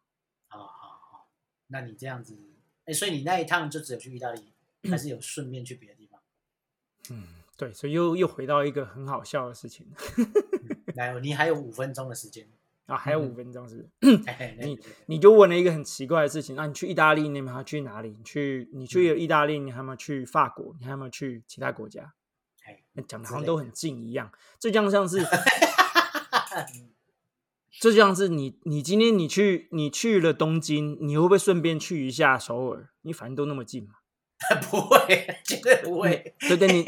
[0.48, 1.28] 好好好，
[1.66, 2.36] 那你这样子，
[2.86, 4.52] 哎，所以你那一趟就只有去意大利，
[4.90, 6.20] 还是有顺便去别的地方？
[7.10, 7.24] 嗯，
[7.56, 9.86] 对，所以又又回到一个很好笑的事情
[10.96, 12.48] 来，你还有五分钟的时间。
[12.86, 14.56] 啊，还有嗯五分钟是不是？
[14.58, 18.10] 你你就问了一个很奇怪的事情，那、你去意大利，你们还去哪里？
[18.10, 20.74] 你去你去意大利，你还有没有去法国？
[20.80, 22.12] 你还有没有去其他国家？
[23.08, 26.90] 讲的好像都很近一样，这就像像是嗯
[27.80, 32.90] 这就像是你你今天你去你去了东京，你会不会顺便去一下首尔？
[33.02, 33.90] 你反正都那么近嘛。
[34.70, 36.34] 不会，绝对不会。
[36.40, 36.84] 对对，你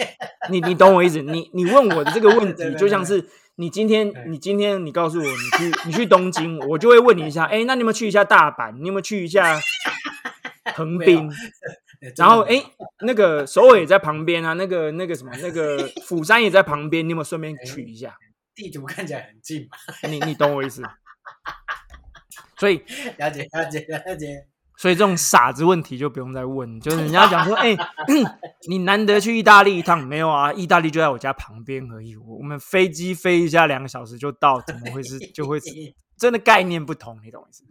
[0.50, 1.22] 你你懂我意思？
[1.22, 8.72] 你你问我的这个问 题，就像是你今天你今天你告诉我你去你去东京，我就会问你一下， 哎，那你有没有去一下大阪？
[8.80, 9.56] 你有没有去一下
[10.74, 11.30] 横滨？
[12.04, 12.62] 哎然后哎
[13.00, 18.14] 那个首尔也在旁边啊，那个那个什么，那个 釜山也在旁边，你有没有顺便去一下？
[18.54, 20.82] 地图看起来很近嘛，你你懂我意思？
[22.56, 22.82] 所以
[23.18, 24.46] 了解了解了解。
[24.76, 27.76] 所以这种傻子问题就不用再问，就是人家讲说， 哎、
[28.68, 30.52] 你难得去意大利一趟，没有啊？
[30.52, 35.70] 意大利就在我家旁边而已，我我们飞机飞一下两个小时就到，怎么会是就会是
[36.18, 37.18] 真的概念不同？
[37.24, 37.64] 你懂我意思？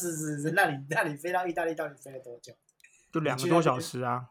[0.00, 2.52] 是是是，那你那你飞到意大利到底飞了多久？
[3.16, 4.26] 就两个多小时啊，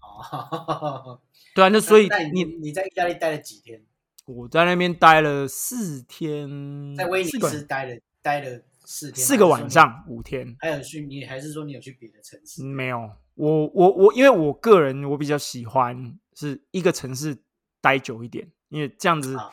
[0.00, 1.20] 哦，
[1.52, 3.82] 对啊，那所以那你你你在意大利待了几天？
[4.24, 12.62] 我在那边待了四天，在威尼斯待了待了四天，四个晚上五天，还有去你还是说你有去别的城市？
[12.62, 17.36] 没有，我我我，因为我个人我比较喜欢是一个城市
[17.80, 19.50] 待久一点，因为这样子啊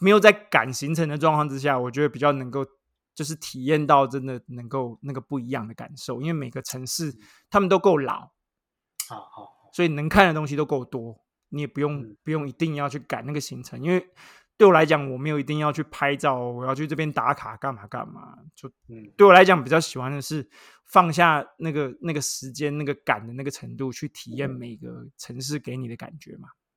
[0.00, 2.66] 没有在赶行程的状况之下，我觉得比较能够
[3.18, 7.12] 就是体验到真的能够那个不一样的感受，因为每个城市
[7.50, 8.20] 他们都够老，
[9.08, 12.16] 好好好，所以能看的东西都够多，你也不用、嗯。
[12.22, 14.08] 不用一定要去赶那个行程，因为
[14.56, 20.48] 对我来讲，我没有一定要去拍照，我要去这边打卡干嘛干嘛，就嗯，对我来讲比较喜欢的是
[20.84, 26.50] 放下那个那个时间、那个赶的那个程度，去体验每个城市给你的感觉嘛。
[26.50, 26.67] 嗯，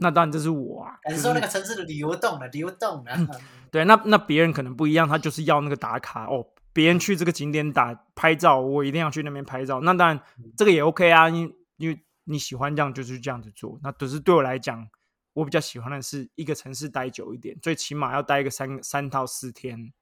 [0.00, 3.40] 那当然这是我啊，感就是受那个城市的流动了，流动了。
[3.70, 6.46] 对，那那别人可能不一样，他就是要那个打卡哦。
[6.72, 9.80] 别人去这个景点打拍照，我一定要去那边拍照。
[9.80, 10.20] 那当然
[10.56, 13.78] 这个也 OK 啊，因因为你喜欢这样，就是这样子做。
[13.82, 14.88] 那只是对我来讲，
[15.32, 19.92] 我比较喜欢的是一个城市待久一点，最起码要待个三三到四天，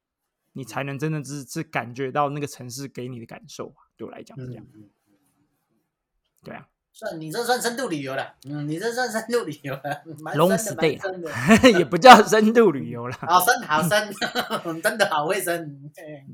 [0.53, 3.89] 你才能真的是是感觉到那个城市给你的感受啊。
[3.97, 4.91] 对我来讲是这样，嗯，
[6.45, 6.69] 对啊。
[6.99, 9.83] 算你这算深度旅游了，嗯，你这算深度旅游了，
[10.21, 13.17] 蛮 Long， stay 也不叫深度旅游了。
[13.21, 15.79] 好 深好深，真的好会深。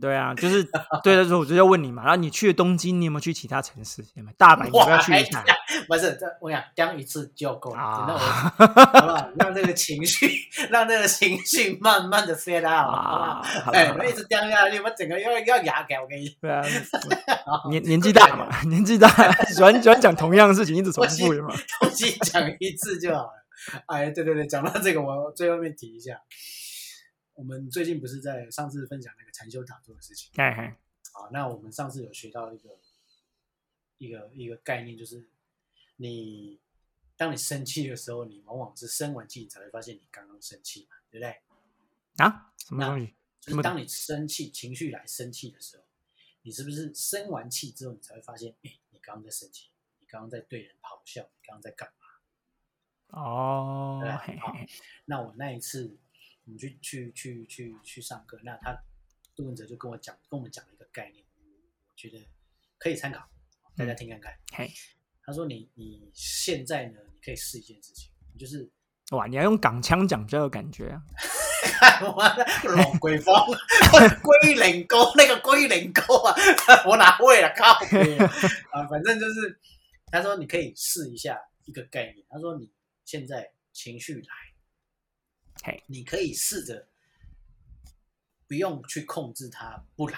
[0.00, 0.66] 对啊，就是
[1.02, 4.02] 对的时候我就要问你嘛，然后你去了东京，你有没有去其他城市？
[4.14, 4.70] 有没有大阪？
[4.70, 5.44] 你要去一下？
[5.86, 9.28] 不是，这我想讲一次就够了，啊那我好不好？
[9.38, 10.30] 让这个情绪，
[10.70, 13.72] 让这个情绪慢慢的 fade out，好不啊，好？
[13.72, 16.62] 哎，我一直讲下去，我整个要要牙改，我跟你对啊，
[17.62, 19.08] 讲，年年纪大嘛，年纪大，
[19.52, 21.34] 喜欢喜欢讲同样的事情，一直重复。
[21.80, 23.46] 东西讲一次就好了。
[23.86, 26.22] 哎，对对对，讲到这个，我最后面提一下，
[27.34, 30.78] 我们最近不是在上次分享那个禅修打坐的事情哎哎，
[31.12, 31.30] 好？
[31.32, 32.70] 那我们上次有学到一个
[33.98, 35.28] 一个一个概念，就是
[35.96, 36.58] 你
[37.16, 41.36] 当你生气的时候，你往往是生完气，你才会发现你刚刚生气嘛，对不对？
[42.16, 43.14] 啊，什么东西？
[43.40, 45.84] 就是当你生气、情绪来生气的时候，
[46.42, 49.73] 你是不是生完气之后，你才会发现，哎，你刚刚在生气，你
[50.14, 53.20] 刚刚在对人咆哮，你刚刚在干嘛？
[53.20, 54.00] 哦
[55.06, 55.98] 那我那一次，
[56.44, 58.80] 我们去去去去去上课，那他
[59.34, 61.42] 杜文哲就跟我讲，跟我们讲了一个概念，我
[61.96, 62.24] 觉得
[62.78, 63.28] 可以参考，
[63.76, 64.32] 大家听看看。
[64.52, 64.70] 嘿，
[65.24, 68.70] 他说你你现在呢，你可以试一件事情，你就是
[69.10, 71.02] 哇，你要用港腔讲这个感觉啊。
[71.64, 73.34] 看龙龟峰
[74.22, 76.34] 龟苓膏那个龟苓膏啊，
[76.86, 77.50] 我哪会啊？
[77.56, 77.72] 靠！
[78.70, 79.58] 啊，反正就是
[80.14, 82.24] 他说你可以试一下一个概念。
[82.30, 82.72] 他说你
[83.04, 84.34] 现在情绪来，
[85.64, 86.86] 嘿，你可以试着
[88.46, 90.16] 不用去控制它不来，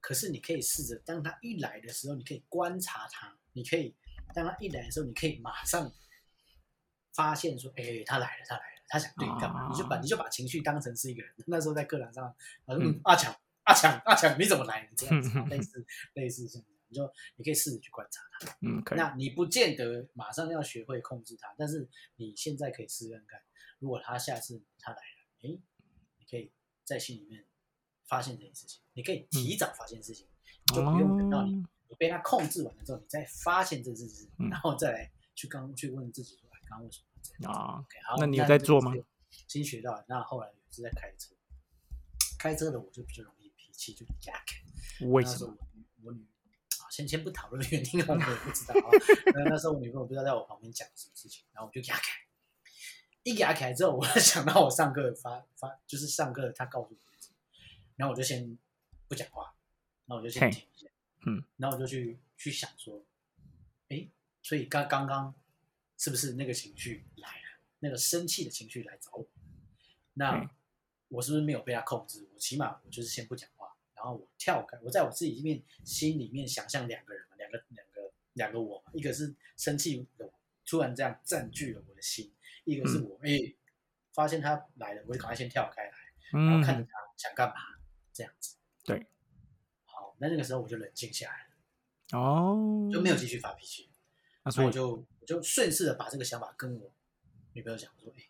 [0.00, 3.94] 可是你可以试着当它一来的时候，你可以观察它，你可以
[4.34, 5.92] 当它一来的时候，你可以马上
[7.12, 8.82] 发现说，哎，他来了，他来了。
[8.88, 9.64] 他想对你干嘛？
[9.66, 11.30] 啊你就把你就把情绪当成是一个人。
[11.46, 12.34] 那时候在课堂上，
[12.68, 14.88] 嗯嗯、阿强阿强阿强，你怎么来？
[14.96, 18.56] 这样子嗯 类似类似这样，你就你可以试着去观察他。
[18.60, 23.40] 嗯，那你不见得马上要学会控制它，但是你现在可以试看看，
[23.78, 25.60] 如果他下次他来了，诶，
[26.18, 26.52] 你可以
[26.84, 27.44] 在心里面
[28.04, 30.26] 发现这件事情，你可以提早发现事情，
[30.74, 31.52] 就不用等到你
[31.88, 37.52] 你被他控制完了之后，你再发现这件事情，然后再来去刚去问自己说，哎，刚刚为什么这样？
[37.52, 38.92] 啊 OK，好，那你有在做吗
[39.48, 41.34] 新学到的，那后来有一次在开车，
[42.38, 45.06] 开车的我就比较容易脾气就压开。
[45.06, 45.56] 为什么？
[46.02, 46.24] 我女
[46.96, 48.88] 先先不讨论原因， 我们也不知道啊。
[49.34, 52.04] 那那时候我女朋友不知道在我旁边讲什么事情，然后我就压开。
[53.22, 56.98] 一压开之后，我想到我上课发发，就是上课他告诉我，
[57.96, 58.56] 然后我就先
[59.08, 59.54] 不讲话，
[60.06, 60.88] 然后我就先停一下，
[61.26, 63.04] 嗯，然后我就去去想说，
[63.88, 65.34] 诶，所以刚刚刚
[65.98, 69.26] 是不是那个情绪来了，那个生气的情绪来找我？
[70.14, 70.50] 那
[71.08, 72.26] 我是不是没有被他控制？
[72.32, 73.55] 我起码我就是先不讲话，
[73.96, 80.32] 然后我跳开，我在我自己里面心里面想象两个人嘛，两个两个两个我嘛，一个是生气的我，
[80.64, 82.32] 突然这样占据了我的心，
[82.64, 83.56] 一个是我诶、
[84.12, 85.92] 发现他来了，我就赶快先跳开来，
[86.30, 87.54] 然后看着嗯，他想干嘛
[88.12, 88.56] 这样子。
[88.84, 89.06] 对，
[89.84, 93.90] 好，那那个时候我就冷静下来了，哦，就没有继续发脾气。
[94.44, 96.92] 那所以所以我就我就顺势的把这个想法跟我
[97.52, 98.28] 女朋友讲，我说：“哎、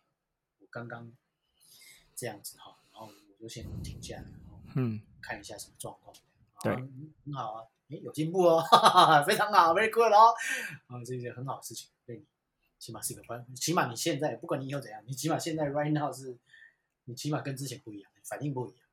[0.59, 1.13] 我刚刚
[2.15, 6.15] 这样子哈，然后我就先停下来，然后嗯，看一下什么状况。
[6.63, 10.33] 对很好啊，哎、有进步哦，哈哈哈，非常好，very good 哦，
[10.87, 12.25] 啊，这是一件很好的事情，对你
[12.79, 16.37] 起码是一个关，起码你现在不管你以后怎样，你起码现在 right now 是，
[17.05, 18.87] 你起码跟之前不一样，反应不一样。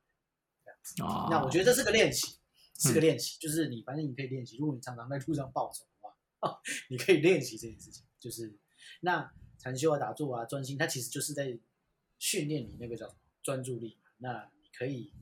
[0.65, 2.37] 这样子哦，那我觉得这是个练习，
[2.79, 4.59] 是嗯个练习，就是你反正你可以练习。
[4.59, 6.09] 如果你常常在路上暴走的
[6.41, 6.61] 话，
[6.91, 8.05] 你可以练习这件事情。
[8.21, 8.55] 就是
[9.01, 11.59] 那禅修啊、打坐啊、专心，它其实就是在
[12.19, 13.99] 训练你那个叫什么专注力。
[14.19, 15.13] 那你可以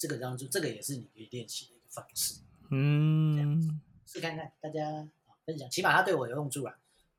[0.00, 2.40] 这个当中，这个也是你可以练习的一个方式，
[2.70, 4.88] 嗯，试看看，大家
[5.26, 6.74] 啊分享，起码它对我有用处啦，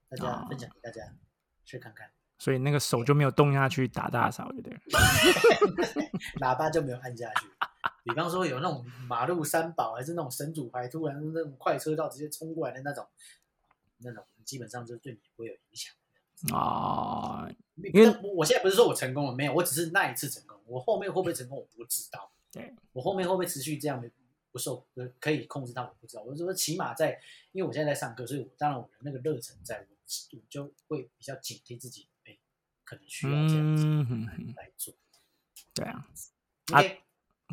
[0.10, 1.14] 大家哦分享给大家
[1.64, 2.10] 去看看。
[2.40, 4.76] 所以那个手就没有动下去打大扫，对不对？
[6.40, 7.48] 喇叭就没有按下去。
[8.04, 13.08] 比方说有那种马路三宝，还是那种神主牌，突然那种快车道直接冲过来的那种，
[14.00, 15.94] 那种基本上就对你不会有影响。
[16.52, 17.48] 啊，
[17.94, 22.32] 因为我我现在不是说我成功了，没有，我只是那一次成功，我后面会不会成功我不知道。
[22.52, 24.10] 对，我后面会不会持续这样的
[24.52, 26.24] 不受呃可以控制到，我不知道。
[26.24, 27.20] 我就说起码在，
[27.54, 32.38] 因为我现在在上课，所以我当然我的那个热忱在，我我就会比较警惕自己，哎，
[32.84, 33.86] 可能需要这样子
[34.58, 34.94] 来做。
[35.74, 36.06] 对啊，
[36.74, 36.84] 啊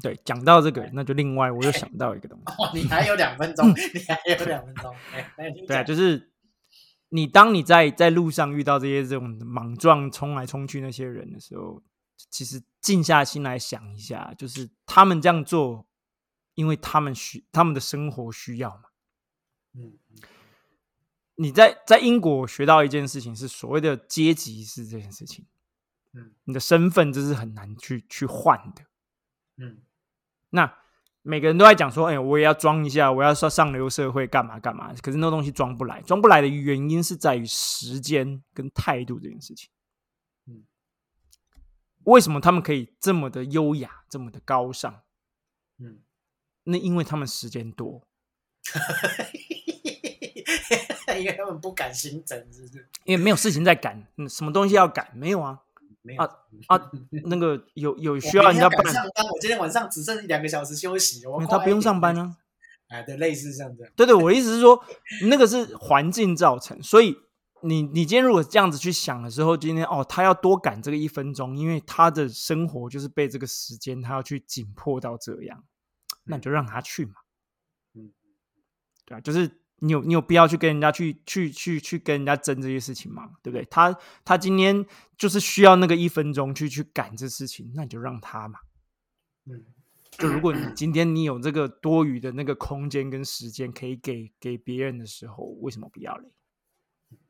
[0.03, 4.95] 对，讲到这个，那就另外我又想到一个东西， 哦，你还有两分钟，你还有两分钟，
[5.37, 6.33] 对啊，讲就是
[7.11, 11.81] 你当你在在路上遇到这些这种莽撞冲来冲去那些人的时候，
[12.31, 15.87] 其实静下心来想一下，就是他们这样做，
[16.55, 18.83] 因为他们需他们的生活需要嘛。
[19.75, 20.19] 嗯嗯
[21.37, 25.47] 你在在英国学到一件事情是所谓的阶级是这件事情，
[26.13, 28.83] 嗯你的身份这是很难去去换的。
[29.59, 29.83] 嗯
[30.51, 30.75] 那
[31.23, 34.93] 每个人都在讲说，哎、我也要装一下，我要上上流社会干嘛干嘛。
[35.03, 39.71] 可是那东西装不来，装不来的原因是在于时间跟态度这件事情。
[42.09, 45.03] 嗯为什么他们可以这么的优雅，这么的高尚？
[45.79, 45.99] 嗯，
[46.65, 48.03] 那因为他们时间多，
[51.19, 52.89] 因为他们不敢新增，是不是？
[53.05, 55.11] 因为没有事情在赶，嗯什么东西要赶？
[55.15, 55.61] 没有啊
[56.01, 56.31] 没有啊
[56.69, 56.91] 啊！
[57.27, 58.83] 那个有有需要人家上班，
[59.31, 62.23] 我今天晚上只剩两个小时休息，我他不用上班啊。
[62.23, 62.37] 啊。
[62.89, 63.93] 哎，对，类似像这样。
[63.95, 64.83] 对对，我的意思是说，
[65.29, 67.15] 那个是环境造成，所以
[67.63, 75.65] 你你今天如果这样子去想的时候，今天哦，他要多赶这个一分钟，因为他的生活就是被这个时间他要去紧迫到这样，
[76.25, 77.15] 那你就让他去嘛，
[77.95, 78.13] 嗯
[79.05, 83.31] 对啊，就是你有你有必要去跟人家去去去去跟人家争这些事情嘛？
[83.43, 83.65] 对不对？
[83.71, 84.85] 他他今天
[85.17, 88.59] 就是需要那个一分钟去去赶这事情，那你就让他嘛。
[89.47, 89.65] 嗯
[90.11, 96.29] 就如果你今天你有这个多余的那个空间跟时间可以给给别人的时候，为什么不要嘞？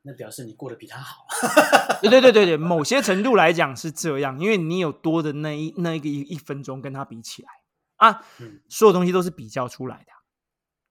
[0.09, 1.27] 那表示你过得比他好。
[2.01, 7.49] 对对对对对，某些程度来讲是这样，因为你有多的那一那一个一一分钟跟他比起来
[7.97, 10.17] 啊，嗯所有东西都是比较出来的啊。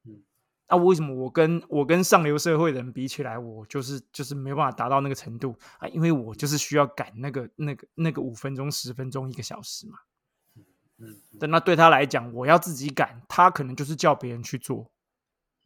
[0.06, 0.22] 嗯
[0.68, 5.88] 啊，为什么我跟我跟上流社会的人比起来，我就是就是没办法达到那个程度啊？
[5.88, 9.98] 因为我就是需要赶那个那个那个五分钟、十分钟、一个小时嘛。
[11.00, 14.90] 嗯但那对他来讲，我要自己赶，他可能就是叫别人去做，嗯，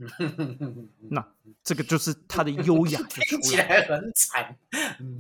[1.10, 1.26] 那
[1.64, 3.42] 这个就是他的优雅 听。
[3.42, 4.56] 起来很惨。
[5.00, 5.18] 嗯，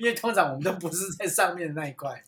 [0.00, 2.22] 因为通常我们都不是在上面的那一块。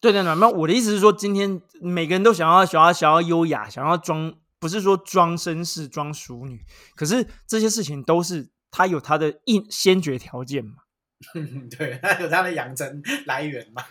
[0.00, 10.74] 对对对，那我的意思是说，今天每个人都想要想要想要优雅，想要装，不是说装绅士、装淑女，可是这些事情都是他有他的硬先决条件嘛。
[11.76, 13.82] 对，他有他的养成来源嘛。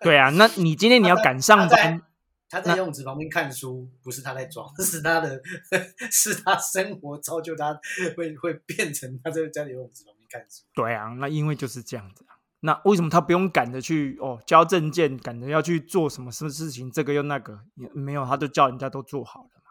[0.00, 2.00] 对啊，那你今天你要赶上班，
[2.48, 5.40] 他在游泳池旁边看书，不是他在装， 是他的，
[6.10, 7.78] 是他生活造就他
[8.16, 10.64] 会会变成他在在游泳池旁边看书。
[10.74, 12.36] 对啊，那因为就是这样子啊。
[12.60, 16.90] 那为什么他不用赶着去哦交证件，赶着要去做什么什么事情？
[16.90, 17.60] 这个又那个，
[17.92, 19.70] 没有，他就叫人家都做好了嘛。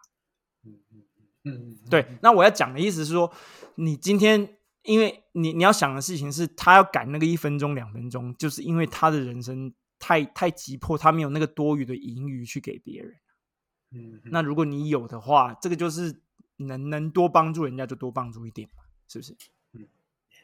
[0.65, 1.03] 嗯嗯
[1.43, 2.05] 嗯嗯，对。
[2.21, 3.31] 那我要讲的意思是说，
[3.75, 4.49] 你今天。
[4.87, 9.73] 因为你你要想的事情是他要赶那个一分钟两分钟，就是因为他的人生
[10.05, 13.15] 太太急迫，他没有那个多余的盈余去给别人。
[13.91, 16.21] 嗯，那如果你有的话，这个就是
[16.57, 19.35] 能能多帮助人家就多帮助一点嘛，是不是？
[19.73, 19.87] 嗯，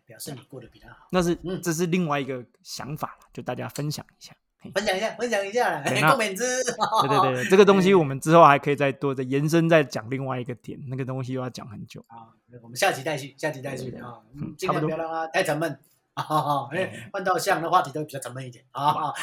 [0.03, 1.07] 表示你过得比他好。
[1.11, 4.35] 那是，这是另外一个想法就大家分享一下。
[4.73, 6.43] 分享一下，分享一下，共勉之。
[6.63, 12.03] 对对对，这个东西我们之后还可以再多的延伸，再讲另外一个点，那个东西又要讲很久。
[12.07, 12.33] 啊，
[12.63, 14.23] 我们下集再续，下集再续啊，
[14.57, 15.79] 尽量不要让它太沉闷。
[16.13, 19.13] 啊，哎，换到像的话题都比较沉闷一点啊，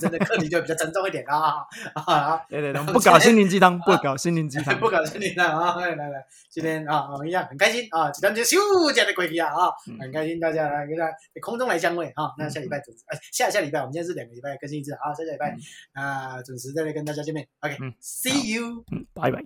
[0.00, 1.64] 真的课题就比较沉重一点啊
[1.94, 2.36] 啊！
[2.48, 5.76] 对对对， 不搞心灵鸡汤， 不搞心灵鸡汤，不搞心灵鸡汤啊！
[5.80, 9.70] 来来来，今天啊，我们一样很开心啊，今天就咻这样的轨迹啊啊，
[10.00, 12.32] 很开心大家来跟大家空中来相会啊！
[12.36, 15.56] 那下礼拜准时，哎，下下礼拜我们今天是两个礼拜更新一次啊，下下礼拜
[15.92, 18.84] 啊准时再来跟大家见面，OK，See you，
[19.14, 19.44] 拜拜。